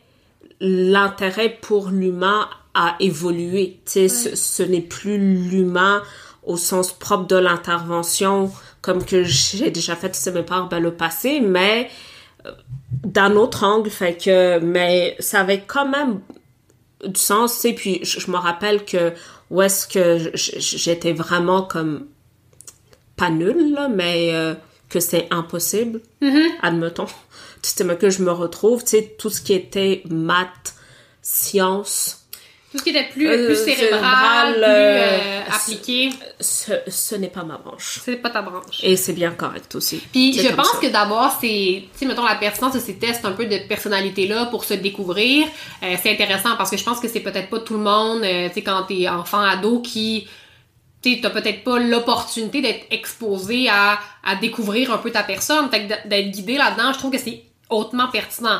[0.60, 3.80] l'intérêt pour l'humain a évolué.
[3.86, 6.02] Tu sais, ce, n'est plus l'humain
[6.44, 11.40] au sens propre de l'intervention comme que j'ai déjà fait ce par ben, le passé,
[11.40, 11.90] mais
[12.46, 12.52] euh,
[13.04, 16.22] d'un autre angle, fait que, mais ça avait quand même
[17.04, 19.14] du sens, tu puis je, me rappelle que
[19.52, 22.08] où est-ce que j'étais vraiment comme
[23.16, 24.56] pas nulle, là, mais euh,
[24.90, 26.48] que c'est impossible, mm-hmm.
[26.62, 27.08] admettons,
[28.00, 30.76] que je me retrouve, tu sais, tout ce qui était maths,
[31.22, 32.25] sciences,
[32.76, 36.10] tout ce qui était plus, euh, plus cérébral, plus euh, appliqué.
[36.40, 38.02] Ce, ce n'est pas ma branche.
[38.04, 38.82] C'est pas ta branche.
[38.84, 40.02] Et c'est bien correct aussi.
[40.12, 43.32] Puis je pense que d'abord, c'est, tu sais, mettons, la pertinence de ces tests un
[43.32, 45.48] peu de personnalité-là pour se découvrir,
[45.82, 48.62] c'est intéressant parce que je pense que c'est peut-être pas tout le monde, tu sais,
[48.62, 50.28] quand t'es enfant, ado, qui
[51.22, 55.70] t'as peut-être pas l'opportunité d'être exposé à, à découvrir un peu ta personne.
[55.70, 58.60] Fait que d'être guidé là-dedans, je trouve que c'est hautement pertinent.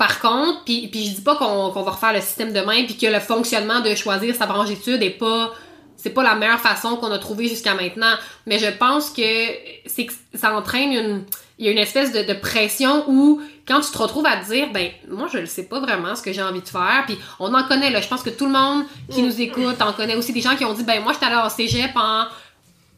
[0.00, 3.06] Par contre, puis, puis je dis pas qu'on va refaire le système demain puis que
[3.06, 5.52] le fonctionnement de choisir sa branche d'études est pas
[5.94, 8.14] c'est pas la meilleure façon qu'on a trouvé jusqu'à maintenant,
[8.46, 9.20] mais je pense que
[9.84, 11.24] c'est ça entraîne une
[11.58, 14.46] il y a une espèce de, de, pression où quand tu te retrouves à te
[14.46, 17.18] dire ben moi je ne sais pas vraiment ce que j'ai envie de faire puis
[17.38, 18.00] on en connaît là.
[18.00, 20.64] Je pense que tout le monde qui nous écoute en connaît aussi des gens qui
[20.64, 22.24] ont dit ben moi j'étais allé en cégep en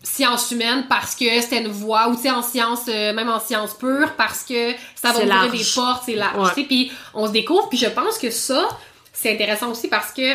[0.02, 3.38] sciences humaines parce que c'était une voie ou tu sais en sciences euh, même en
[3.38, 7.26] sciences pures parce que ça va ouvrir des portes c'est large tu sais puis on
[7.26, 8.68] se découvre puis je pense que ça
[9.12, 10.34] c'est intéressant aussi parce que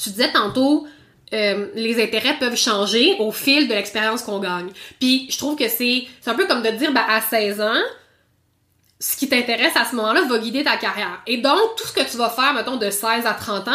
[0.00, 0.86] tu disais tantôt
[1.32, 4.68] euh, les intérêts peuvent changer au fil de l'expérience qu'on gagne.
[5.00, 7.80] Puis je trouve que c'est c'est un peu comme de dire ben, à 16 ans
[9.00, 11.20] ce qui t'intéresse à ce moment-là va guider ta carrière.
[11.26, 13.72] Et donc tout ce que tu vas faire mettons de 16 à 30 ans,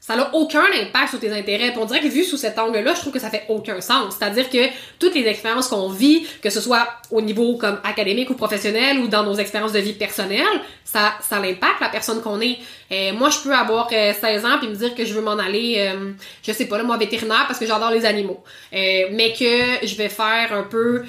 [0.00, 1.74] ça n'a aucun impact sur tes intérêts.
[1.76, 4.16] on dirait que vu sous cet angle-là, je trouve que ça fait aucun sens.
[4.18, 8.34] C'est-à-dire que toutes les expériences qu'on vit, que ce soit au niveau comme académique ou
[8.34, 10.46] professionnel ou dans nos expériences de vie personnelle,
[10.84, 12.56] ça, ça impacte la personne qu'on est.
[12.90, 15.38] Euh, moi, je peux avoir 16 euh, ans puis me dire que je veux m'en
[15.38, 18.42] aller, euh, je sais pas, là, moi, vétérinaire parce que j'adore les animaux.
[18.72, 21.04] mais que je vais faire un peu...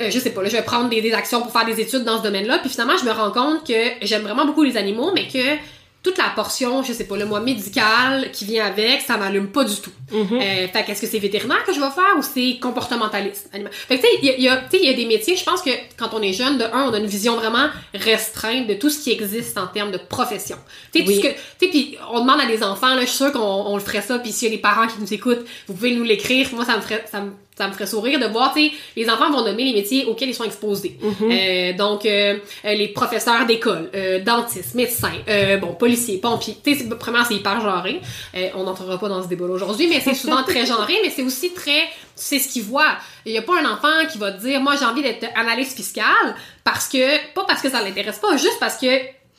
[0.00, 2.16] je sais pas, là, je vais prendre des, des actions pour faire des études dans
[2.16, 2.60] ce domaine-là.
[2.60, 5.58] Puis finalement, je me rends compte que j'aime vraiment beaucoup les animaux, mais que
[6.02, 9.64] toute la portion, je sais pas, le mois médical qui vient avec, ça m'allume pas
[9.64, 9.90] du tout.
[10.12, 10.34] Mm-hmm.
[10.34, 13.50] euh, fait qu'est-ce que c'est vétérinaire que je vais faire ou c'est comportementaliste?
[13.50, 16.10] Fait que tu sais, il y a, y a des métiers, je pense que quand
[16.12, 19.10] on est jeune, de un, on a une vision vraiment restreinte de tout ce qui
[19.10, 20.56] existe en termes de profession.
[20.92, 21.34] Tu sais, oui.
[21.58, 24.30] puis on demande à des enfants, là, je suis sûre qu'on le ferait ça, puis
[24.30, 26.48] s'il y a des parents qui nous écoutent, vous pouvez nous l'écrire.
[26.52, 29.08] Moi, ça me ferait, ça me ça me ferait sourire de voir, tu sais, les
[29.08, 30.98] enfants vont nommer les métiers auxquels ils sont exposés.
[31.00, 31.14] Mhm.
[31.30, 36.56] euh, donc, euh, euh, les professeurs d'école, euh, dentistes, médecins, euh, bon, policiers, pompiers.
[36.62, 38.00] Tu sais, premièrement, c'est hyper genré.
[38.34, 41.22] Euh, on n'entrera pas dans ce débat aujourd'hui, mais c'est souvent très genré, mais c'est
[41.22, 41.84] aussi très...
[42.14, 42.96] C'est ce qu'ils voient.
[43.24, 45.76] Il y a pas un enfant qui va te dire, moi, j'ai envie d'être analyste
[45.76, 47.32] fiscale parce que...
[47.34, 48.86] Pas parce que ça l'intéresse pas, juste parce que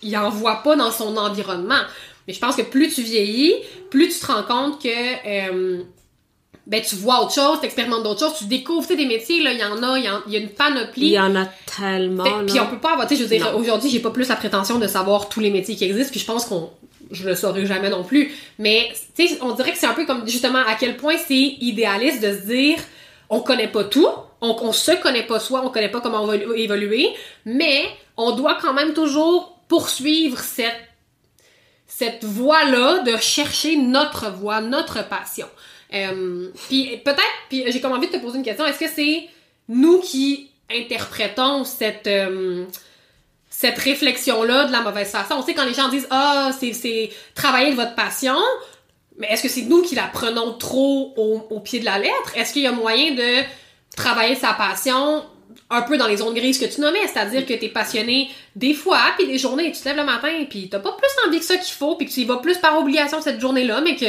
[0.03, 1.81] il en voit pas dans son environnement.
[2.27, 3.55] Mais je pense que plus tu vieillis,
[3.89, 4.87] plus tu te rends compte que
[6.67, 9.59] ben tu vois autre chose, tu expérimentes d'autres choses, tu découvres des métiers là, il
[9.59, 11.07] y en a, il y, a une panoplie.
[11.07, 11.45] Il y en a
[11.77, 12.43] tellement.
[12.45, 14.35] Puis on peut pas avoir, tu sais, je veux dire, aujourd'hui j'ai pas plus la
[14.35, 16.69] prétention de savoir tous les métiers qui existent, puis je pense qu'on
[17.09, 18.33] je le saurai jamais non plus.
[18.59, 21.55] Mais tu sais, on dirait que c'est un peu comme justement à quel point c'est
[21.61, 22.77] idéaliste de se dire
[23.29, 24.09] on connaît pas tout,
[24.41, 27.09] on, on se connaît pas soi, on connaît pas comment on va évoluer,
[27.45, 27.85] mais
[28.17, 30.75] on doit quand même toujours poursuivre cette
[31.87, 35.47] cette voie-là de chercher notre voie, notre passion.
[35.93, 39.27] Euh, puis peut-être, puis j'ai comme envie de te poser une question, est-ce que c'est
[39.69, 42.65] nous qui interprétons cette euh,
[43.63, 45.35] réflexion-là de la mauvaise façon?
[45.37, 48.37] On sait quand les gens disent ah c'est c'est travailler de votre passion,
[49.17, 52.35] mais est-ce que c'est nous qui la prenons trop au, au pied de la lettre?
[52.35, 53.43] Est-ce qu'il y a moyen de
[53.95, 55.23] travailler sa passion
[55.69, 58.99] un peu dans les zones grises que tu nommais, c'est-à-dire que t'es passionné des fois,
[59.17, 61.57] puis des journées, tu te lèves le matin, puis t'as pas plus envie que ça
[61.57, 64.05] qu'il faut, puis que tu y vas plus par obligation cette journée-là, mais que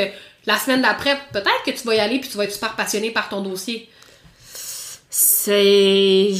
[0.49, 3.11] la semaine d'après, peut-être que tu vas y aller puis tu vas être super passionné
[3.11, 3.87] par ton dossier.
[5.11, 6.33] C'est.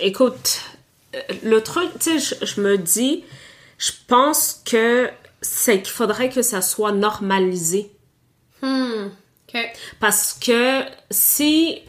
[0.00, 0.60] Écoute,
[1.42, 3.24] le truc, tu sais, je, me dis,
[3.78, 7.90] je pense que c'est qu'il faudrait que ça soit normalisé.
[8.60, 9.06] Hmm.
[9.48, 9.58] OK.
[9.98, 11.80] Parce que si.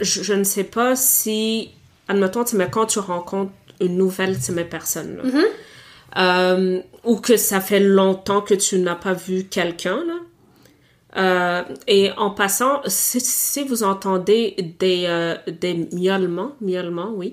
[0.00, 1.70] Je, ne sais pas si.
[2.08, 4.36] Admettons, mais quand tu rencontres une nouvelle
[4.68, 5.46] personne, là, mm-hmm.
[6.18, 10.02] Euh, ou que ça fait longtemps que tu n'as pas vu quelqu'un.
[11.16, 17.32] Euh, et en passant, si, vous entendez des, euh, des miaulements, miaulements, oui,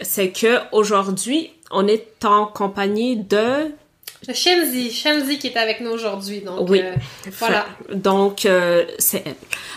[0.00, 3.70] c'est que aujourd'hui, on est en compagnie de
[4.32, 6.40] Shenzi, Shenzi qui est avec nous aujourd'hui.
[6.40, 6.82] Donc, oui.
[7.38, 7.66] voilà.
[7.92, 8.48] donc,
[8.98, 9.24] c'est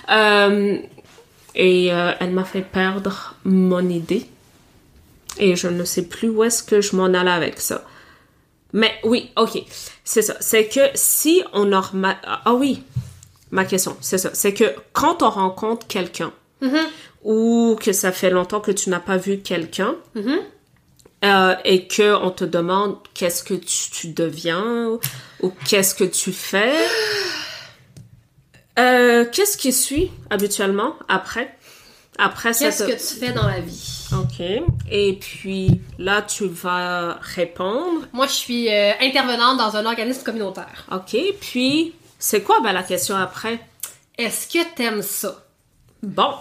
[0.07, 0.81] elle.
[1.53, 4.25] et elle m'a fait perdre mon idée.
[5.37, 7.83] Et je ne sais plus où est-ce que je m'en allais avec ça.
[8.73, 9.61] Mais oui, ok,
[10.03, 10.35] c'est ça.
[10.39, 12.17] C'est que si on normal...
[12.23, 12.83] Ah oui,
[13.51, 14.29] ma question, c'est ça.
[14.33, 16.31] C'est que quand on rencontre quelqu'un,
[16.61, 16.79] Mhm.
[17.23, 20.39] ou que ça fait longtemps que tu n'as pas vu quelqu'un, Mhm.
[21.25, 24.97] euh, et que on te demande qu'est-ce que tu, tu deviens,
[25.41, 26.73] ou, qu'est-ce que tu fais,
[28.79, 31.55] euh, qu'est-ce qui suit habituellement après?
[32.17, 33.90] Après Qu'est-ce que tu fais dans la vie?
[34.89, 38.07] Et puis là, tu vas répondre.
[38.13, 40.85] Moi, je suis euh, intervenante dans un organisme communautaire.
[40.91, 41.17] Ok.
[41.39, 43.59] Puis, c'est quoi ben, la question après?
[44.17, 45.43] Est-ce que t'aimes ça?
[46.03, 46.33] Bon.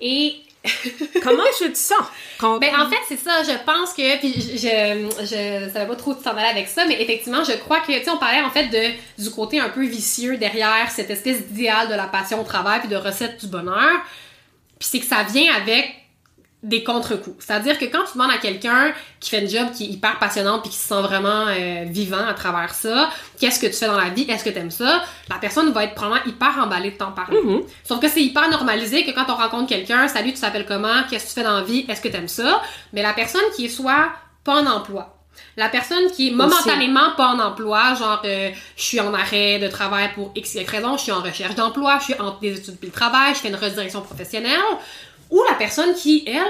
[0.00, 0.44] Et
[1.22, 2.06] Comment te sens?
[2.38, 2.58] Quand...
[2.58, 3.42] Ben, en fait, c'est ça.
[3.42, 4.18] Je pense que.
[4.18, 7.52] Puis, je, je, je savais pas trop où t'en aller avec ça, mais effectivement, je
[7.52, 7.92] crois que.
[7.92, 11.46] Tu sais, on parlait en fait de, du côté un peu vicieux derrière cette espèce
[11.46, 13.92] d'idéal de la passion au travail puis de recette du bonheur.
[14.78, 16.03] Puis, c'est que ça vient avec
[16.64, 17.36] des contre-coups.
[17.44, 20.62] C'est-à-dire que quand tu demandes à quelqu'un qui fait une job qui est hyper passionnante
[20.62, 24.00] puis qui se sent vraiment euh, vivant à travers ça, qu'est-ce que tu fais dans
[24.00, 27.12] la vie, est-ce que t'aimes ça, la personne va être probablement hyper emballée de t'en
[27.12, 27.38] parler.
[27.40, 27.62] Mhm.
[27.84, 31.24] Sauf que c'est hyper normalisé que quand on rencontre quelqu'un, salut, tu t'appelles comment, qu'est-ce
[31.24, 32.62] que tu fais dans la vie, est-ce que t'aimes ça,
[32.94, 34.08] mais la personne qui est soit
[34.42, 35.14] pas en emploi,
[35.56, 39.68] la personne qui est momentanément pas en emploi, genre euh, je suis en arrêt de
[39.68, 42.76] travail pour X, Y raison, je suis en recherche d'emploi, je suis entre des études
[42.78, 44.60] puis le travail, je fais une redirection professionnelle,
[45.30, 46.42] ou la personne qui, elle,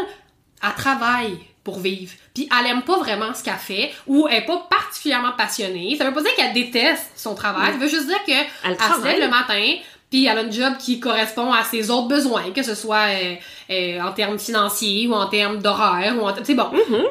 [0.63, 2.13] elle travaille pour vivre.
[2.35, 5.97] Puis elle aime pas vraiment ce qu'elle fait, ou elle est pas particulièrement passionnée.
[5.97, 8.73] Ça veut pas dire qu'elle déteste son travail, ça veut juste dire que Elle elle
[8.75, 9.19] se travaille.
[9.19, 9.75] lève le matin,
[10.11, 13.35] puis elle a une job qui correspond à ses autres besoins, que ce soit euh,
[13.71, 16.33] euh, en termes financiers ou en termes d'horaire, ou en...
[16.35, 16.71] Tu sais, bon.
[16.71, 17.05] Mhm.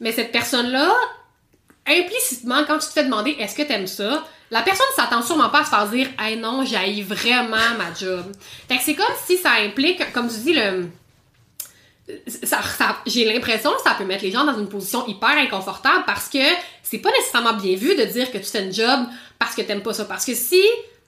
[0.00, 0.90] Mais cette personne-là,
[1.86, 5.60] implicitement, quand tu te fais demander est-ce que t'aimes ça, la personne s'attend sûrement pas
[5.60, 8.24] à se faire dire Hey non, j'haïs vraiment ma job.
[8.68, 10.88] Fait que c'est comme si ça implique, comme tu dis, le.
[12.42, 16.04] Ça, ça- j'ai l'impression que ça peut mettre les gens dans une position hyper inconfortable
[16.06, 16.38] parce que
[16.82, 19.00] c'est pas nécessairement bien vu de dire que tu fais une job
[19.38, 20.06] parce que t'aimes pas ça.
[20.06, 20.62] Parce que si,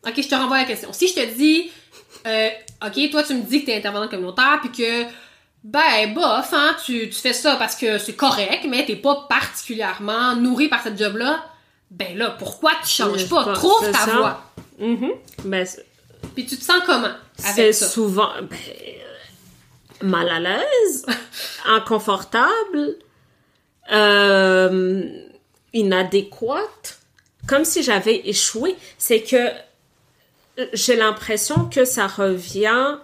[0.07, 0.93] ok, je te renvoie la question.
[0.93, 1.71] Si je te dis,
[2.27, 2.51] euh,
[2.87, 5.05] ok, toi tu me dis que t'es intervenant communautaire puis que
[5.65, 10.35] ben, bof, hein, tu, tu fais ça parce que c'est correct, mais t'es pas particulièrement
[10.37, 11.43] nourri par cette job-là.
[11.91, 13.45] Ben là, pourquoi tu changes pas?
[13.45, 14.43] pense Trouve ta voie.
[14.79, 15.13] Mhm.
[15.45, 15.67] Ben,
[16.35, 17.89] Puis tu te sens comment c'est avec ça?
[17.89, 18.59] souvent ben,
[20.03, 21.07] mal à l'aise,
[21.67, 22.97] inconfortable,
[23.93, 25.11] euh,
[25.73, 27.01] inadéquate,
[27.47, 28.77] comme si j'avais échoué.
[28.99, 29.51] C'est que
[30.73, 32.99] j'ai l'impression que ça revient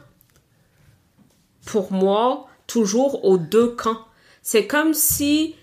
[1.65, 4.05] pour moi toujours aux deux camps.
[4.43, 5.57] C'est comme si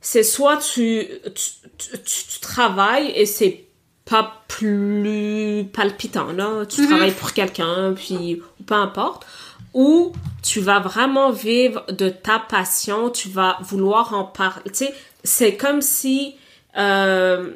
[0.00, 3.64] c'est soit tu, tu, tu, travailles et c'est
[4.04, 6.66] pas plus palpitant, là.
[6.66, 9.26] Tu travailles pour quelqu'un, puis ou peu importe.
[9.74, 14.64] Ou tu vas vraiment vivre de ta passion, tu vas vouloir en parler.
[14.66, 16.34] Tu sais, c'est comme si
[16.76, 17.52] euh,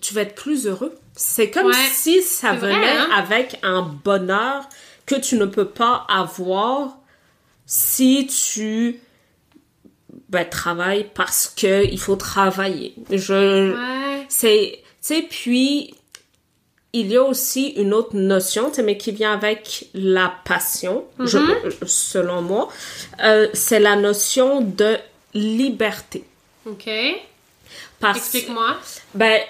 [0.00, 0.94] tu vas être plus heureux.
[1.14, 3.08] C'est comme Ouais, si ça vrai, venait hein?
[3.14, 4.68] avec un bonheur
[5.06, 6.96] que tu ne peux pas avoir
[7.66, 9.00] si tu
[10.32, 12.94] ben, travailles parce que il faut travailler.
[13.10, 14.26] Je, Ouais.
[14.28, 15.94] c'est, tu sais, puis
[16.94, 21.86] il y a aussi une autre notion, mais qui vient avec la passion, je- Mm-hmm.
[21.86, 22.68] selon moi,
[23.22, 24.96] euh, c'est la notion de
[25.34, 26.24] liberté.
[26.66, 26.88] OK.
[28.00, 28.76] Parce, Explique-moi.
[29.14, 29.40] ben,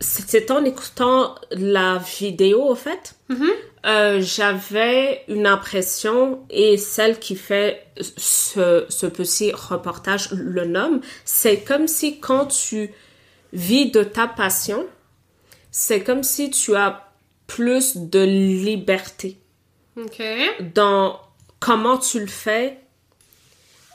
[0.00, 3.50] c'était en écoutant la vidéo, au fait, Mhm.
[3.86, 11.60] euh, j'avais une impression, et celle qui fait ce, ce petit reportage le nomme, c'est
[11.60, 12.90] comme si quand tu
[13.52, 14.86] vis de ta passion,
[15.70, 17.08] c'est comme si tu as
[17.46, 19.38] plus de liberté
[20.74, 21.20] dans
[21.60, 22.78] comment tu le fais,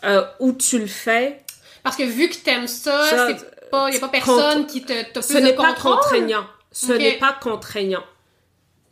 [0.04, 1.42] euh, où tu le fais.
[1.84, 3.28] Parce que vu que t'aimes ça, Ça,
[3.78, 6.46] a pas personne qui te, t'as Ce n'est pas contraignant.
[6.72, 8.04] Ce n'est pas contraignant.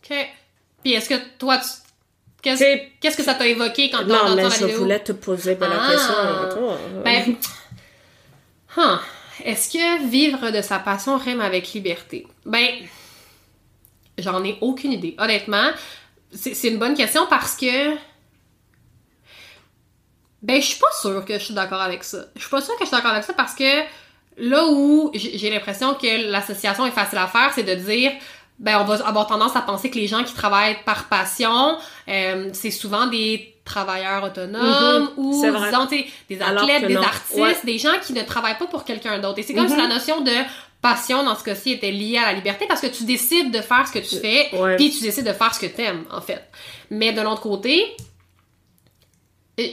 [0.03, 0.15] OK.
[0.83, 1.67] Puis est-ce que toi, tu...
[2.41, 2.63] Qu'est-ce,
[3.01, 4.79] qu'est-ce que ça t'a évoqué quand t'as Non, entendu mais la je vidéo?
[4.79, 5.91] voulais te poser ben, la Ah.
[5.91, 6.77] question.
[7.03, 7.35] Ben,
[8.77, 8.99] huh.
[9.43, 12.25] Est-ce que vivre de sa passion rime avec liberté?
[12.45, 12.67] Ben,
[14.17, 15.15] j'en ai aucune idée.
[15.17, 15.69] Honnêtement,
[16.31, 17.95] c'est c'est une bonne question parce que.
[20.41, 22.25] Ben, je suis pas sûre que je suis d'accord avec ça.
[22.35, 23.81] Je suis pas sûre que je suis d'accord avec ça parce que
[24.39, 28.11] là où j'ai l'impression que l'association est facile à faire, c'est de dire.
[28.61, 31.77] Ben, on va avoir tendance à penser que les gens qui travaillent par passion,
[32.09, 37.01] euh, c'est souvent des travailleurs autonomes Mhm, ou disons, des athlètes, des non.
[37.01, 37.55] artistes, Ouais.
[37.63, 39.39] des gens qui ne travaillent pas pour quelqu'un d'autre.
[39.39, 39.69] Et c'est comme Mhm.
[39.69, 40.33] si la notion de
[40.81, 43.87] passion, dans ce cas-ci, était liée à la liberté parce que tu décides de faire
[43.87, 44.75] ce que tu fais, Ouais.
[44.75, 46.43] puis tu décides de faire ce que t'aimes, en fait.
[46.89, 47.85] Mais de l'autre côté,
[49.59, 49.63] euh,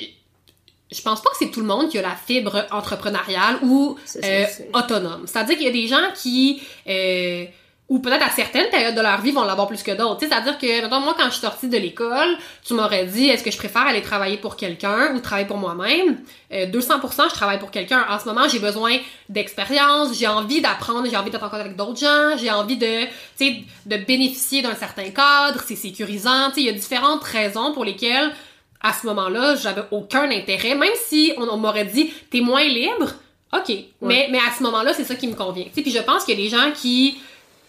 [0.90, 4.20] je pense pas que c'est tout le monde qui a la fibre entrepreneuriale ou ça,
[4.24, 5.24] euh, autonome.
[5.26, 6.62] C'est-à-dire qu'il y a des gens qui...
[6.88, 7.44] euh,
[7.88, 10.18] ou peut-être à certaines périodes de leur vie vont l'avoir plus que d'autres.
[10.18, 13.50] C'est-à-dire que, mettons, moi, quand je suis sortie de l'école, tu m'aurais dit, est-ce que
[13.52, 16.18] je préfère aller travailler pour quelqu'un ou travailler pour moi-même?
[16.52, 18.04] Euh, 200%, je travaille pour quelqu'un.
[18.10, 21.76] En ce moment, j'ai besoin d'expérience, j'ai envie d'apprendre, j'ai envie d'être en contact avec
[21.76, 23.56] d'autres gens, j'ai envie de, tu sais,
[23.86, 26.48] de bénéficier d'un certain cadre, c'est sécurisant.
[26.48, 28.32] Tu sais, il y a différentes raisons pour lesquelles,
[28.80, 33.10] à ce moment-là, j'avais aucun intérêt, même si on, on m'aurait dit, t'es moins libre,
[33.52, 33.72] ok.
[34.02, 35.66] Mais, mais à ce moment-là, c'est ça qui me convient.
[35.74, 37.18] Puis je pense qu'il y a des gens qui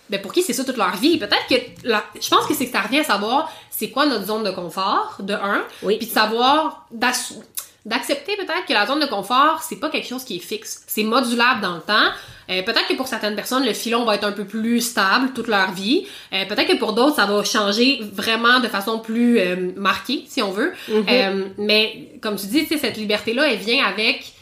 [0.10, 1.18] ben pour qui c'est ça toute leur vie.
[1.18, 1.56] Peut-être que
[1.86, 4.52] la, je pense que c'est que ça revient à savoir c'est quoi notre zone de
[4.52, 5.98] confort de un, Oui.
[5.98, 10.38] puis de savoir d'accepter peut-être que la zone de confort c'est pas quelque chose qui
[10.38, 12.10] est fixe, c'est modulable dans le temps.
[12.50, 15.48] Euh, peut-être que pour certaines personnes le filon va être un peu plus stable toute
[15.48, 16.06] leur vie.
[16.34, 20.42] Euh, peut-être que pour d'autres ça va changer vraiment de façon plus euh, marquée si
[20.42, 20.74] on veut.
[20.90, 24.34] Euh, mais comme tu dis, cette liberté là elle vient avec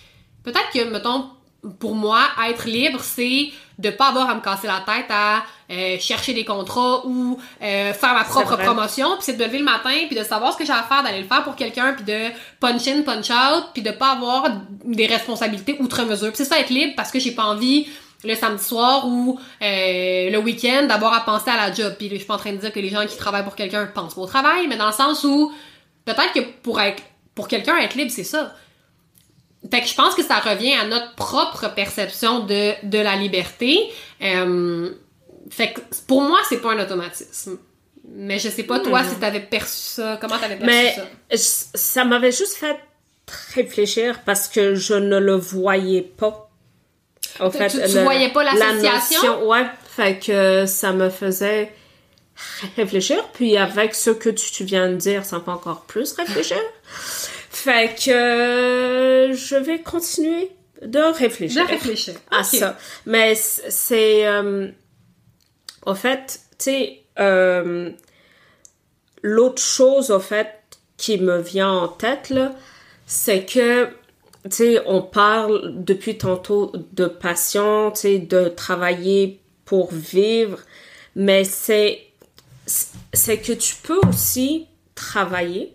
[0.44, 1.26] peut-être que mettons
[1.80, 5.98] pour moi, être libre, c'est de pas avoir à me casser la tête à euh,
[6.00, 9.66] chercher des contrats ou euh, faire ma propre promotion, puis c'est de me lever le
[9.66, 12.06] matin, puis de savoir ce que j'ai à faire, d'aller le faire pour quelqu'un, puis
[12.06, 14.48] de punch in, punch out, puis de pas avoir
[14.84, 16.30] des responsabilités outre mesure.
[16.30, 17.88] Puis c'est ça être libre parce que j'ai pas envie
[18.24, 21.96] le samedi soir ou euh, le week-end d'avoir à penser à la job.
[21.98, 23.86] Puis je suis pas en train de dire que les gens qui travaillent pour quelqu'un
[23.88, 25.52] pensent pas au travail, mais dans le sens où
[26.06, 27.04] peut-être que pour être
[27.36, 28.56] pour quelqu'un être libre, c'est ça.
[29.72, 33.80] Fait que je pense que ça revient à notre propre perception de, de la liberté.
[34.22, 34.92] Euh,
[35.50, 37.58] fait que pour moi, c'est pas un automatisme.
[38.08, 41.06] Mais je sais pas, toi, si t'avais perçu ça, comment t'avais perçu Mais ça?
[41.32, 42.78] je- ça m'avait juste fait
[43.56, 46.50] réfléchir parce que je ne le voyais pas.
[47.40, 49.22] En fait, tu- tu voyais pas l'association?
[49.34, 51.74] notion, ouais, fait que ça me faisait
[52.78, 53.18] réfléchir.
[53.34, 56.58] Puis avec ce que tu, tu viens de dire, ça me fait encore plus réfléchir.
[57.66, 60.52] Fait que euh, je vais continuer
[60.82, 62.16] de réfléchir De réfléchir.
[62.32, 62.78] à ça.
[63.06, 64.28] Mais c'est...
[64.28, 64.68] euh,
[65.86, 67.92] au fait, tu sais, euh,
[69.22, 70.50] l'autre chose, au fait,
[70.98, 72.54] qui me vient en tête, là,
[73.06, 79.92] c'est que, tu sais, on parle depuis tantôt de passion, tu sais, de travailler pour
[79.94, 80.60] vivre,
[81.16, 82.02] mais c'est,
[83.14, 85.75] c'est que tu peux aussi travailler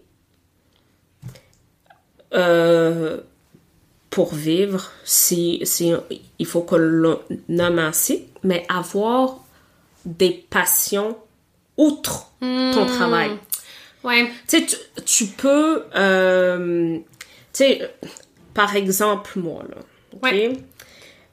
[4.10, 5.92] pour vivre, si, si
[6.38, 9.38] il faut que l'on nomme ainsi, mais avoir
[10.04, 11.16] des passions
[11.76, 13.30] outre ton travail.
[14.02, 14.30] Ouais.
[14.48, 14.66] Tu
[15.04, 17.02] tu, peux, euh, tu
[17.52, 17.90] sais,
[18.54, 19.76] par exemple, moi, là?
[20.22, 20.52] Ouais.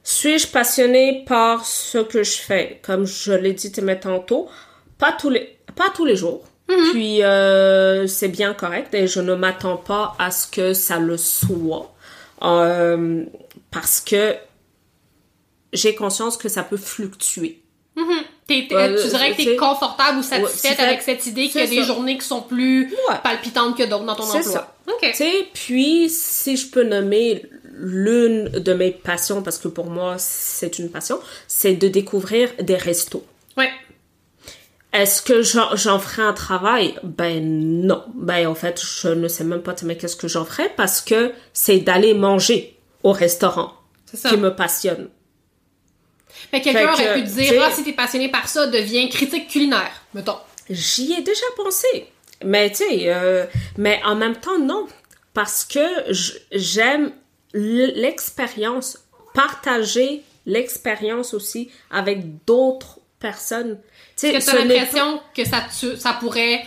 [0.02, 2.80] Suis-je passionnée par ce que je fais?
[2.82, 4.48] Comme je l'ai dit tantôt,
[4.96, 6.44] pas tous les, pas tous les jours.
[6.92, 11.16] Puis, euh, c'est bien correct et je ne m'attends pas à ce que ça le
[11.16, 11.94] soit.
[12.42, 13.24] Euh,
[13.70, 14.34] parce que
[15.72, 17.60] j'ai conscience que ça peut fluctuer.
[18.46, 21.60] T'es- Ouais, tu dirais que c'est- t'es confortable ou satisfaite Ouais, avec cette idée qu'il
[21.60, 21.82] y a des ça.
[21.82, 23.16] journées qui sont plus Ouais.
[23.22, 24.52] palpitantes que d'autres dans ton C'est emploi.
[24.52, 24.74] ça.
[24.86, 25.00] OK.
[25.10, 27.44] Tu sais, puis si je peux nommer
[27.74, 32.76] l'une de mes passions, parce que pour moi c'est une passion, c'est de découvrir des
[32.76, 33.24] restos.
[33.58, 33.70] Ouais.
[34.92, 36.94] Est-ce que j'en ferai un travail?
[37.02, 37.42] Ben
[37.86, 38.04] non.
[38.14, 41.32] Ben en fait, je ne sais même pas mais qu'est-ce que j'en ferai parce que
[41.52, 43.74] c'est d'aller manger au restaurant
[44.12, 44.30] ça.
[44.30, 45.08] qui me passionne.
[46.52, 50.02] Mais quelqu'un aurait pu te dire, ah, si t'es passionné par ça, deviens critique culinaire,
[50.14, 50.38] mettons.
[50.70, 52.06] J'y ai déjà pensé.
[52.44, 54.86] Mais tu sais, euh, mais en même temps, non.
[55.34, 55.80] Parce que
[56.52, 57.12] j'aime
[57.52, 58.98] l'expérience,
[59.34, 63.78] partager l'expérience aussi avec d'autres personnes.
[64.18, 66.64] Tu Est-ce que t'as n'est l'impression que ça, tu- ça pourrait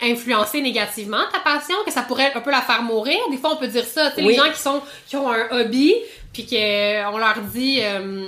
[0.00, 3.18] influencer négativement ta passion, que ça pourrait un peu la faire mourir?
[3.30, 4.10] Des fois, on peut dire ça.
[4.10, 4.28] Tu Oui.
[4.32, 5.94] les gens qui sont qui ont un hobby,
[6.32, 8.26] puis qu'on leur dit, euh,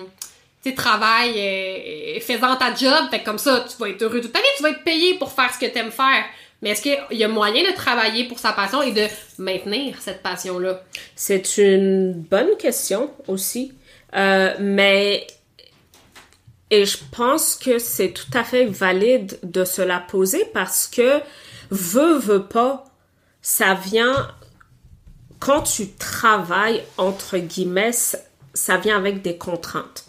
[0.63, 4.21] tu sais, travaille, euh, fais-en ta job, fait que comme ça, tu vas être heureux
[4.21, 6.25] toute ta vie, tu vas être payé pour faire ce que t'aimes faire.
[6.63, 9.07] Mais est-ce qu'il y a moyen de travailler pour sa passion et de
[9.39, 10.81] maintenir cette passion-là?
[11.17, 13.73] C'est une bonne question aussi.
[14.17, 15.27] Euh, mais
[16.81, 21.21] et je pense que c'est tout à fait valide de se la poser parce que
[21.71, 22.85] veut veut pas,
[23.43, 24.29] ça vient
[25.41, 30.05] quand tu travailles entre guillemets, ça- vient avec des contraintes.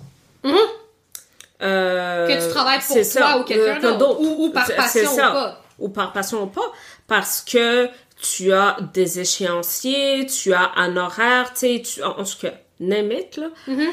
[1.62, 5.12] Euh, Que tu travailles pour toi ça, ou quelqu'un euh, d'autre, ou- ou par passion
[5.14, 5.62] ou pas.
[5.80, 6.72] Ou par passion ou pas,
[7.08, 7.90] parce que
[8.22, 13.12] tu as des échéanciers, tu as un horaire, tu sais, en, en tout cas, name
[13.12, 13.48] it, là.
[13.68, 13.90] Mm-hmm.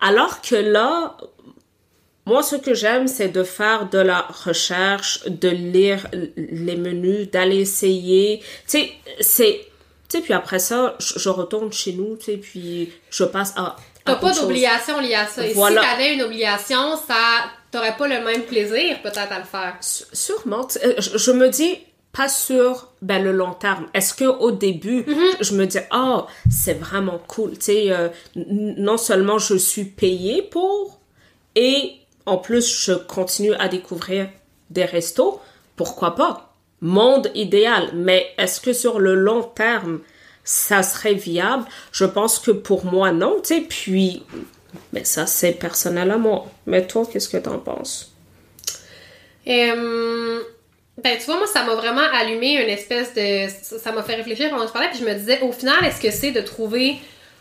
[0.00, 1.16] Alors que là,
[2.26, 6.06] moi, ce que j'aime, c'est de faire de la recherche, de lire
[6.36, 8.38] les menus, d'aller essayer.
[8.40, 9.60] Tu sais, c'est
[10.08, 13.76] Tu sais, puis après ça, je, retourne chez nous, tu sais, puis je passe à.
[14.04, 15.46] T'as pas d'obligation liée à ça.
[15.46, 15.80] Et Voilà.
[15.82, 17.16] si t'avais une obligation, ça
[17.70, 19.76] t'aurais pas le même plaisir peut-être à le faire.
[19.80, 20.68] S- Sûrement.
[20.84, 21.78] euh, Je, je me dis
[22.12, 23.86] pas sur ben, le long terme.
[23.94, 25.04] Est-ce que au début,
[25.40, 27.52] je, je me dis oh c'est vraiment cool.
[27.58, 31.00] Tu sais, euh, non seulement je suis payée pour,
[31.56, 31.92] et
[32.26, 34.28] en plus je continue à découvrir
[34.70, 35.40] des restos.
[35.76, 36.54] Pourquoi pas?
[36.80, 37.90] Monde idéal.
[37.94, 40.00] Mais est-ce que sur le long terme
[40.44, 41.64] ça serait viable?
[41.92, 43.40] Je pense que pour moi non.
[43.42, 44.24] Tu puis
[44.92, 46.46] mais ça c'est personnel à moi.
[46.66, 48.12] Mais toi, qu'est-ce que t'en penses?
[49.46, 50.40] Euh,
[51.02, 53.48] ben, tu vois, moi, ça m'a vraiment allumé une espèce de.
[53.62, 55.84] Ça ça m'a fait réfléchir pendant que je parlais, puis je me disais, au final,
[55.84, 56.96] est-ce que c'est de trouver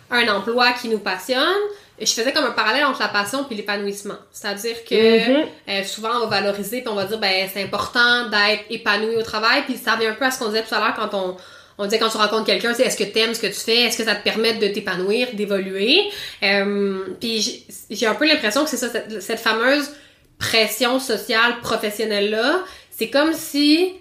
[0.09, 1.61] un emploi qui nous passionne?
[1.99, 4.17] Je faisais comme un parallèle entre la passion puis l'épanouissement.
[4.31, 4.95] C'est-à-dire que
[5.41, 5.45] Mhm.
[5.69, 9.21] euh, souvent, on va valoriser puis on va dire, ben, c'est important d'être épanoui au
[9.21, 11.37] travail, puis ça revient un peu à ce qu'on disait tout à l'heure quand on.
[11.79, 13.97] On disait quand tu rencontres quelqu'un, c'est est-ce que t'aimes ce que tu fais, est-ce
[13.97, 16.03] que ça te permet de t'épanouir, d'évoluer?
[16.43, 19.89] Euh, puis j'ai- j'ai un peu l'impression que c'est ça, cette, cette fameuse
[20.37, 22.59] pression sociale professionnelle là,
[22.91, 23.93] c'est comme si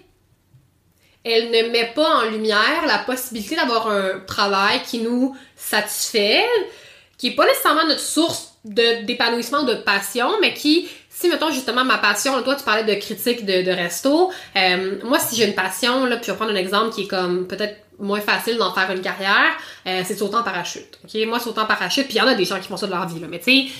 [1.23, 6.43] elle ne met pas en lumière la possibilité d'avoir un travail qui nous satisfait,
[7.17, 11.83] qui est pas nécessairement notre source de d'épanouissement, de passion, mais qui, si mettons justement
[11.83, 15.55] ma passion, toi tu parlais de critique de, de resto, euh, moi si j'ai une
[15.55, 18.73] passion, là, puis je vais prendre un exemple qui est comme peut-être moins facile d'en
[18.73, 19.51] faire une carrière,
[19.85, 20.97] euh, c'est sauter en parachute.
[21.03, 22.87] Ok, moi sauter en parachute, puis il y en a des gens qui font ça
[22.87, 23.71] de leur vie là, mais tu sais,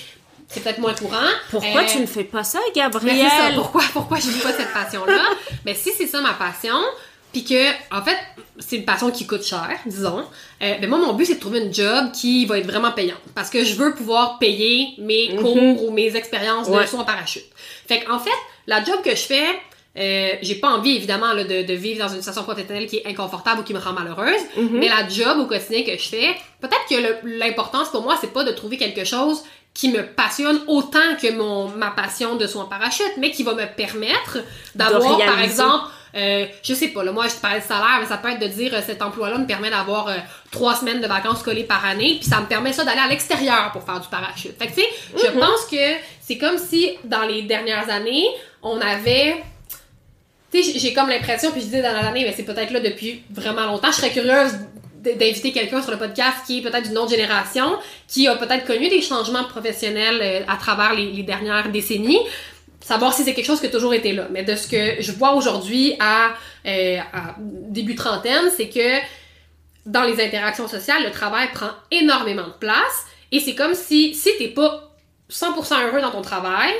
[0.48, 1.16] c'est peut-être moins courant.
[1.50, 4.40] Pourquoi Euh, tu ne fais pas ça, mais Gabriel c'est ça, pourquoi, pourquoi je vis
[4.40, 5.22] pas cette passion-là?
[5.64, 6.76] Mais si c'est ça ma passion,
[7.34, 8.16] puis que, en fait,
[8.60, 10.24] c'est une passion qui coûte cher, disons,
[10.62, 13.18] euh, ben moi, mon but, c'est de trouver une job qui va être vraiment payante.
[13.34, 17.44] Parce que je veux pouvoir payer mes cours ou mes expériences de saut en parachute.
[17.88, 18.30] Fait qu'en fait,
[18.68, 19.48] la job que je fais,
[19.98, 23.06] euh, j'ai pas envie, évidemment, là, de, de vivre dans une situation professionnelle qui est
[23.06, 24.40] inconfortable ou qui me rend malheureuse.
[24.56, 28.44] Mais la job au quotidien que je fais, peut-être que l'importance pour moi, c'est pas
[28.44, 29.42] de trouver quelque chose
[29.74, 33.54] qui me passionne autant que mon ma passion de saut en parachute, mais qui va
[33.54, 34.38] me permettre
[34.76, 38.06] d'avoir, par exemple, euh, je sais pas, là, moi je te parlais de salaire, mais
[38.06, 40.14] ça peut être de dire euh, cet emploi-là me permet d'avoir euh,
[40.50, 43.72] trois semaines de vacances collées par année, puis ça me permet ça d'aller à l'extérieur
[43.72, 44.56] pour faire du parachute.
[44.58, 48.26] Fait que tu sais, je pense que c'est comme si dans les dernières années,
[48.62, 49.42] on avait
[50.52, 53.22] tu sais, j'ai- comme l'impression, puis je disais dans l'année, mais c'est peut-être là depuis
[53.30, 53.90] vraiment longtemps.
[53.90, 54.52] Je serais curieuse
[55.02, 57.76] d'inviter quelqu'un sur le podcast qui est peut-être d'une autre génération,
[58.08, 62.20] qui a peut-être connu des changements professionnels à travers les, les dernières décennies.
[62.84, 64.26] Savoir si c'est quelque chose qui a toujours été là.
[64.30, 66.34] Mais de ce que je vois aujourd'hui à,
[66.66, 68.98] euh, à début trentaine, c'est que
[69.86, 73.06] dans les interactions sociales, le travail prend énormément de place.
[73.32, 74.94] Et c'est comme si, si t'es pas
[75.30, 76.74] 100% heureux dans ton travail,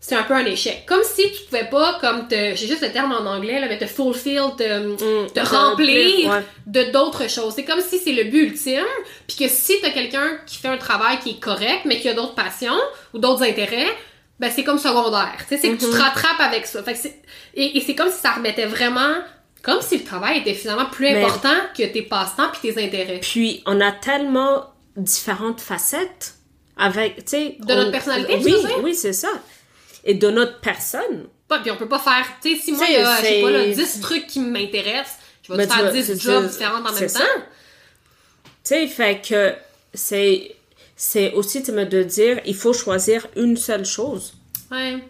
[0.00, 0.84] c'est un peu un échec.
[0.86, 3.76] Comme si tu pouvais pas, comme te, j'ai juste le terme en anglais, là, mais
[3.76, 6.42] te fulfill, te, te de remplir ouais.
[6.66, 7.52] de d'autres choses.
[7.54, 8.86] C'est comme si c'est le but ultime,
[9.28, 12.14] puis que si t'as quelqu'un qui fait un travail qui est correct, mais qui a
[12.14, 12.80] d'autres passions
[13.12, 13.94] ou d'autres intérêts,
[14.40, 15.36] ben c'est comme secondaire.
[15.40, 16.82] Tu sais, c'est que tu te rattrapes avec ça.
[16.82, 16.98] Fait que
[17.54, 19.14] et, et c'est comme si ça remettait vraiment,
[19.62, 23.20] comme si le travail était finalement plus Mais- important que tes passe-temps puis tes intérêts.
[23.20, 24.64] Puis on a tellement
[24.96, 26.34] différentes facettes
[26.76, 27.56] avec, tu sais...
[27.60, 28.78] De notre on- personnalité, tu Oui, dire?
[28.82, 29.28] oui, c'est ça.
[30.04, 31.28] Et de notre personne.
[31.46, 33.16] Pas, puis on peut pas faire, tu sais, si moi Tu il y sais, a,
[33.16, 35.16] je sais pas, là, c'est- 10 trucs qui m'intéressent,
[35.46, 37.20] je vais te tu faire vois, 10 c'est jobs différents en même temps.
[38.64, 39.52] Tu sais, fait que
[39.92, 40.56] c'est...
[41.02, 44.34] C'est aussi de dire, il faut choisir une seule chose.
[44.70, 45.02] Ouais.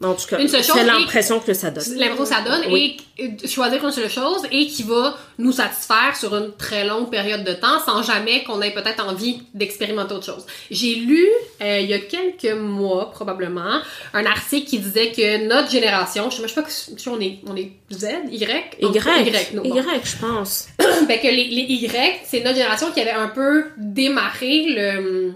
[0.00, 1.82] En tout cas, Une seule chose c'est l'impression que ça donne.
[1.96, 2.98] l'impression que ça donne Oui.
[3.18, 7.42] et choisir une seule chose et qui va nous satisfaire sur une très longue période
[7.42, 10.46] de temps sans jamais qu'on ait peut-être envie d'expérimenter autre chose.
[10.70, 11.26] J'ai lu
[11.60, 13.80] euh, il y a quelques mois probablement
[14.14, 17.72] un article qui disait que notre génération, je sais, pas si on est on est
[17.90, 18.44] Z, Y,
[18.80, 19.74] Y, Y, non, bon.
[19.74, 20.68] Y, je pense.
[21.08, 25.32] ben que les, les Y, c'est notre génération qui avait un peu démarré le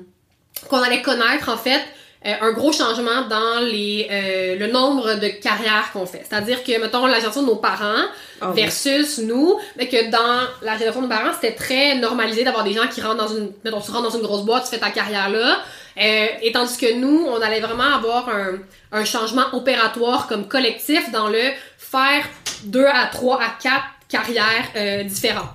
[0.69, 1.81] qu'on allait connaître en fait
[2.25, 6.25] euh, un gros changement dans les euh, le nombre de carrières qu'on fait.
[6.29, 8.05] C'est-à-dire que mettons la génération de nos parents
[8.41, 8.63] Ah oui.
[8.63, 12.73] versus nous, mais que dans la génération de nos parents, c'était très normalisé d'avoir des
[12.73, 14.91] gens qui rentrent dans une mettons tu rentres dans une grosse boîte, tu fais ta
[14.91, 15.59] carrière là.
[15.99, 18.53] Euh, et tandis que nous, on allait vraiment avoir un,
[18.93, 21.43] un changement opératoire comme collectif dans le
[21.77, 22.25] faire
[22.65, 25.51] deux à trois à quatre carrières euh, différentes.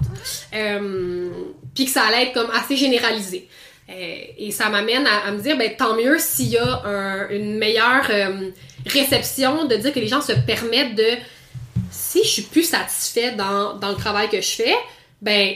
[0.54, 1.30] Euh,
[1.74, 3.48] puis que ça allait être comme assez généralisé.
[3.90, 7.30] Euh, et ça m'amène à, à me dire, ben tant mieux s'il y a un-
[7.30, 8.50] une meilleure euh,
[8.86, 11.10] réception de dire que les gens se permettent de,
[11.92, 14.76] si je suis plus satisfait dans, dans le travail que je fais,
[15.22, 15.56] ben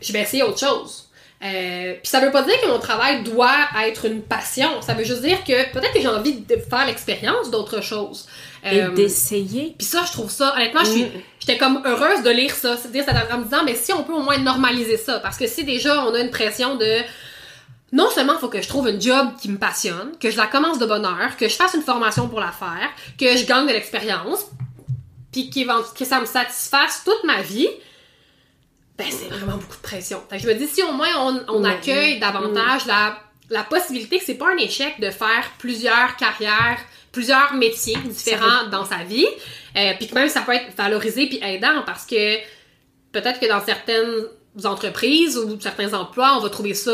[0.00, 1.08] je vais essayer autre chose.
[1.44, 3.56] Euh, puis ça veut pas dire que mon travail doit
[3.86, 4.80] être une passion.
[4.80, 8.28] Ça veut juste dire que peut-être que j'ai envie de faire l'expérience d'autre chose.
[8.64, 9.74] Et Euh, d'essayer.
[9.76, 11.08] puis ça, je trouve ça, honnêtement, Mm.
[11.40, 14.20] j'étais comme heureuse de lire ça, c'est-à-dire en me disant mais si on peut au
[14.22, 16.98] moins normaliser ça parce que si déjà on a une pression de
[17.92, 20.46] non seulement il faut que je trouve un job qui me passionne, que je la
[20.46, 23.66] commence de bonne heure, que je fasse une formation pour la faire, que je gagne
[23.66, 24.46] de l'expérience,
[25.30, 27.68] puis que ça me satisfasse toute ma vie,
[28.98, 30.22] ben c'est vraiment beaucoup de pression.
[30.28, 33.18] Fait que je me dis si au moins on, on accueille davantage la,
[33.50, 36.78] la possibilité que c'est pas un échec de faire plusieurs carrières,
[37.10, 39.26] plusieurs métiers différents dans sa vie,
[39.76, 42.36] euh, puis que même ça peut être valorisé puis aidant parce que
[43.12, 44.26] peut-être que dans certaines
[44.64, 46.92] entreprises ou certains emplois, on va trouver ça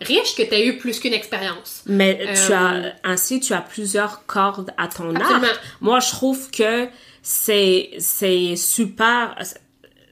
[0.00, 1.82] riche que tu aies eu plus qu'une expérience.
[1.86, 5.44] Mais tu as euh, ainsi tu as plusieurs cordes à ton arc.
[5.80, 6.88] Moi, je trouve que
[7.22, 9.34] c'est c'est super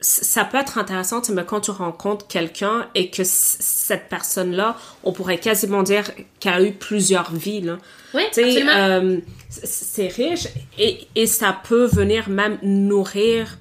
[0.01, 5.39] ça peut être intéressant, mais quand tu rencontres quelqu'un et que cette personne-là, on pourrait
[5.39, 6.05] quasiment dire
[6.39, 7.79] qu'elle a eu plusieurs vies, là.
[8.15, 8.73] Oui, absolument.
[8.73, 9.19] Euh,
[9.49, 13.59] c'est riche et, et ça peut venir même nourrir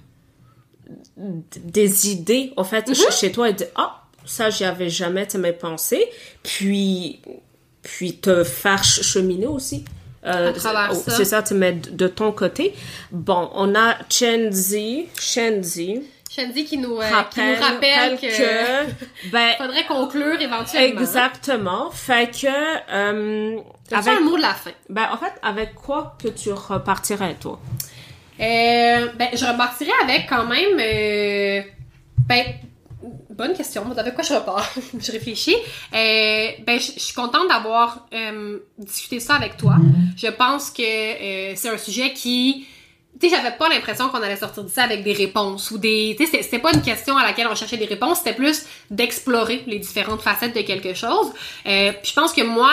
[1.18, 3.20] des idées, en fait, mm-hmm.
[3.20, 6.10] chez toi et dire, ah, ça, j'y avais jamais mes pensé.
[6.44, 7.22] Puis,
[7.82, 9.86] puis te faire cheminer aussi.
[10.26, 12.74] Euh, oh, c'est ça, te mettre de ton côté.
[13.12, 16.02] Bon, on a Chenzi, Chenzi.
[16.36, 21.00] Chenzi qui nous, euh, qui nous rappelle que, ben, faudrait conclure éventuellement.
[21.00, 21.92] Exactement.
[21.92, 22.48] Fait que,
[22.92, 23.60] euh,
[23.92, 24.72] avec un mot de la fin?
[24.90, 27.60] Ben, en fait, avec quoi que tu repartirais, toi?
[28.40, 31.62] Euh, ben, je repartirais avec quand même, euh,
[32.28, 32.44] ben,
[33.36, 33.84] bonne question.
[33.96, 34.74] Avec quoi je repars?
[35.00, 35.56] je réfléchis.
[35.94, 39.76] Euh, ben, je, suis contente d'avoir euh, discuté ça avec toi.
[40.18, 42.66] Je pense que euh, c'est un sujet qui...
[43.20, 46.16] Tu sais, j'avais pas l'impression qu'on allait sortir de ça avec des réponses ou des...
[46.20, 49.64] Tu sais, c'était pas une question à laquelle on cherchait des réponses, c'était plus d'explorer
[49.68, 51.32] les différentes facettes de quelque chose.
[51.66, 52.72] Euh, je pense que moi,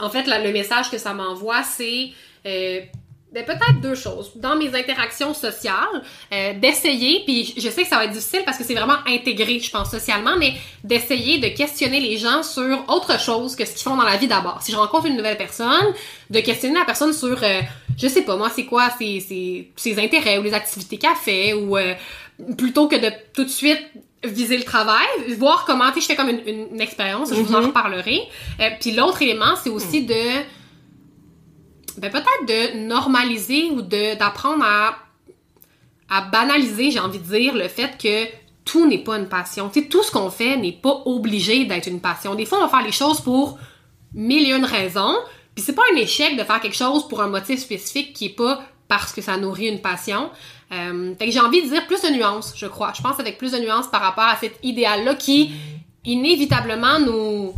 [0.00, 2.10] en fait, le message que ça m'envoie, c'est
[3.44, 4.32] peut-être deux choses.
[4.36, 8.58] Dans mes interactions sociales, euh, d'essayer, puis je sais que ça va être difficile parce
[8.58, 13.20] que c'est vraiment intégré, je pense, socialement, mais d'essayer de questionner les gens sur autre
[13.20, 14.62] chose que ce qu'ils font dans la vie d'abord.
[14.62, 15.94] Si je rencontre une nouvelle personne,
[16.30, 17.60] de questionner la personne sur, euh,
[17.98, 21.52] je sais pas, moi, c'est quoi ses, ses, ses, intérêts ou les activités qu'elle fait,
[21.52, 21.94] ou euh,
[22.56, 23.82] plutôt que de tout de suite
[24.24, 25.06] viser le travail,
[25.38, 27.66] voir comment, tu je fais comme une, une, expérience, je vous en mm-hmm.
[27.66, 28.20] reparlerai.
[28.60, 30.14] Euh, puis l'autre élément, c'est aussi de
[32.00, 34.96] ben peut-être de normaliser ou d'apprendre à
[36.08, 38.28] à banaliser, j'ai envie de dire, le fait que
[38.64, 39.70] tout n'est pas une passion.
[39.90, 42.34] Tout ce qu'on fait n'est pas obligé d'être une passion.
[42.34, 43.58] Des fois, on va faire les choses pour
[44.14, 45.16] mille et une raisons,
[45.54, 48.36] puis c'est pas un échec de faire quelque chose pour un motif spécifique qui est
[48.36, 50.30] pas parce que ça nourrit une passion.
[50.72, 52.92] Euh, fait que j'ai envie de dire plus de nuances, je crois.
[52.96, 55.52] Je pense avec plus de nuances par rapport à cet idéal-là qui,
[56.04, 57.54] inévitablement, nous...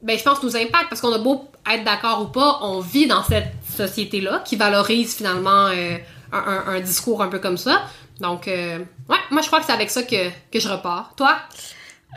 [0.00, 3.06] Ben, je pense nous impacte parce qu'on a beau être d'accord ou pas, on vit
[3.06, 5.96] dans cette société-là qui valorise finalement euh,
[6.32, 7.82] un, discours un peu comme ça.
[8.20, 11.14] Donc, euh, ouais, moi je crois que c'est avec ça que, que je repars.
[11.16, 11.36] Toi?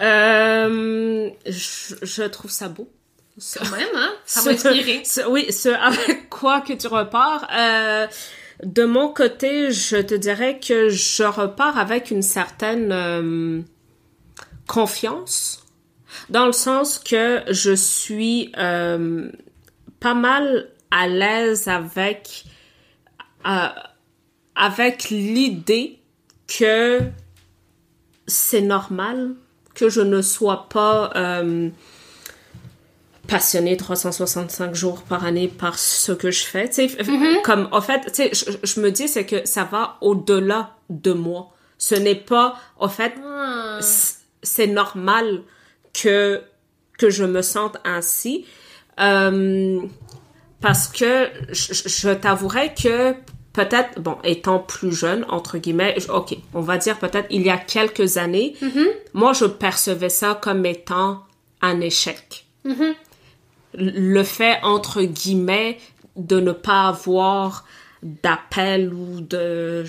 [0.02, 2.90] Euh, je, trouve ça beau.
[3.58, 4.12] Quand même, hein?
[4.26, 5.04] Ça m'a inspiré.
[5.30, 7.48] oui, ce avec quoi que tu repars.
[8.64, 13.64] de mon côté, je te dirais que je repars avec une certaine
[14.68, 15.62] confiance
[16.30, 19.30] dans le sens que je suis euh,
[20.00, 22.46] pas mal à l'aise avec
[23.46, 23.68] euh,
[24.56, 26.00] avec l'idée
[26.48, 27.00] que
[28.28, 29.36] c'est normal
[29.74, 31.70] que je ne sois pas euh,
[33.28, 36.66] passionnée 365 jours par année par ce que je fais.
[36.66, 37.42] Mm-hmm.
[37.44, 41.54] Comme, en fait, je, je me dis, c'est que ça va au-delà de moi.
[41.78, 43.80] Ce n'est pas, en fait, ah.
[44.44, 45.42] c'est normal
[45.94, 46.42] que
[46.98, 48.46] que je me sente ainsi
[49.00, 49.82] euh,
[50.60, 53.16] parce que je, je t'avouerais que
[53.54, 57.58] peut-être bon étant plus jeune entre guillemets ok on va dire peut-être il y a
[57.58, 58.88] quelques années mm-hmm.
[59.14, 61.24] moi je percevais ça comme étant
[61.62, 62.94] un échec mm-hmm.
[63.76, 65.80] le fait entre guillemets
[66.16, 67.66] de ne pas avoir
[68.04, 69.86] d'appel ou de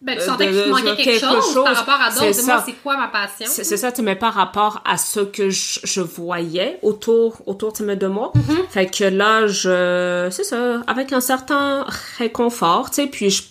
[0.00, 2.46] ben, tu sentais que tu manquais quelque, chose, par rapport à d'autres.
[2.46, 3.46] Moi, c'est quoi ma passion?
[3.48, 8.32] C'est ça, tu mets par rapport à ce que je, voyais autour, autour de moi.
[8.34, 8.68] Mm-hmm.
[8.70, 11.84] Fait que là, je, c'est ça, avec un certain
[12.18, 13.42] réconfort, tu sais, puis je,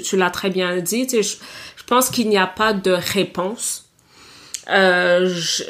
[0.00, 1.36] tu, l'as très bien dit, tu sais, je,
[1.76, 3.84] je pense qu'il n'y a pas de réponse.
[4.70, 5.62] Euh, je,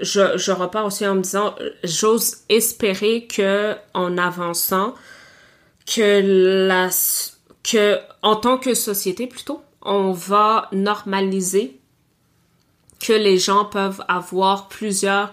[0.00, 4.94] je, je repars aussi en me disant, j'ose espérer que, en avançant,
[5.86, 6.90] que la,
[7.66, 11.78] que en tant que société plutôt, on va normaliser
[13.00, 15.32] que les gens peuvent avoir plusieurs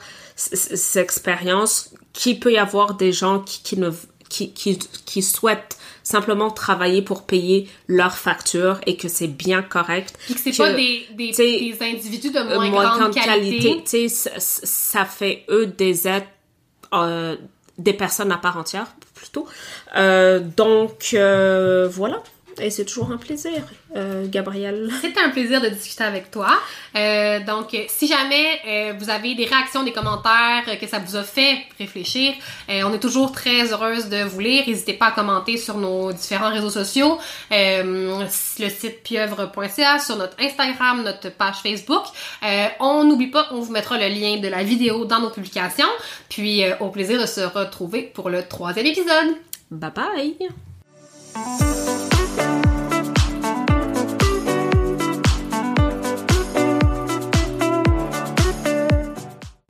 [0.96, 3.92] expériences, qu'il peut y avoir des gens qui, qui ne
[4.30, 10.18] qui, qui, qui souhaitent simplement travailler pour payer leurs factures et que c'est bien correct.
[10.26, 13.60] Puis que c'est pas des, des, des, individus de moins, grande, qualité.
[13.60, 14.10] qualité.
[14.10, 16.28] ça fait eux des êtres,
[16.94, 17.38] euh,
[17.78, 18.88] des personnes à part entière
[19.24, 19.48] plutôt.
[19.96, 22.22] Euh, donc euh, voilà.
[22.62, 23.64] Et c'est toujours un plaisir,
[23.96, 24.90] euh, Gabrielle.
[25.02, 26.50] C'est un plaisir de discuter avec toi.
[26.96, 31.24] Euh, donc, si jamais euh, vous avez des réactions, des commentaires, que ça vous a
[31.24, 32.34] fait réfléchir,
[32.70, 34.64] on est toujours très heureuse de vous lire.
[34.68, 37.18] N'hésitez pas à commenter sur nos différents réseaux sociaux,
[37.52, 38.28] le
[38.70, 42.04] site pieuvre.ca, sur notre Instagram, notre page Facebook.
[42.80, 45.88] on n'oublie pas, on vous mettra le lien de la vidéo dans nos publications.
[46.30, 49.36] Puis, au plaisir de se retrouver pour le troisième épisode.
[49.72, 50.38] Bye bye!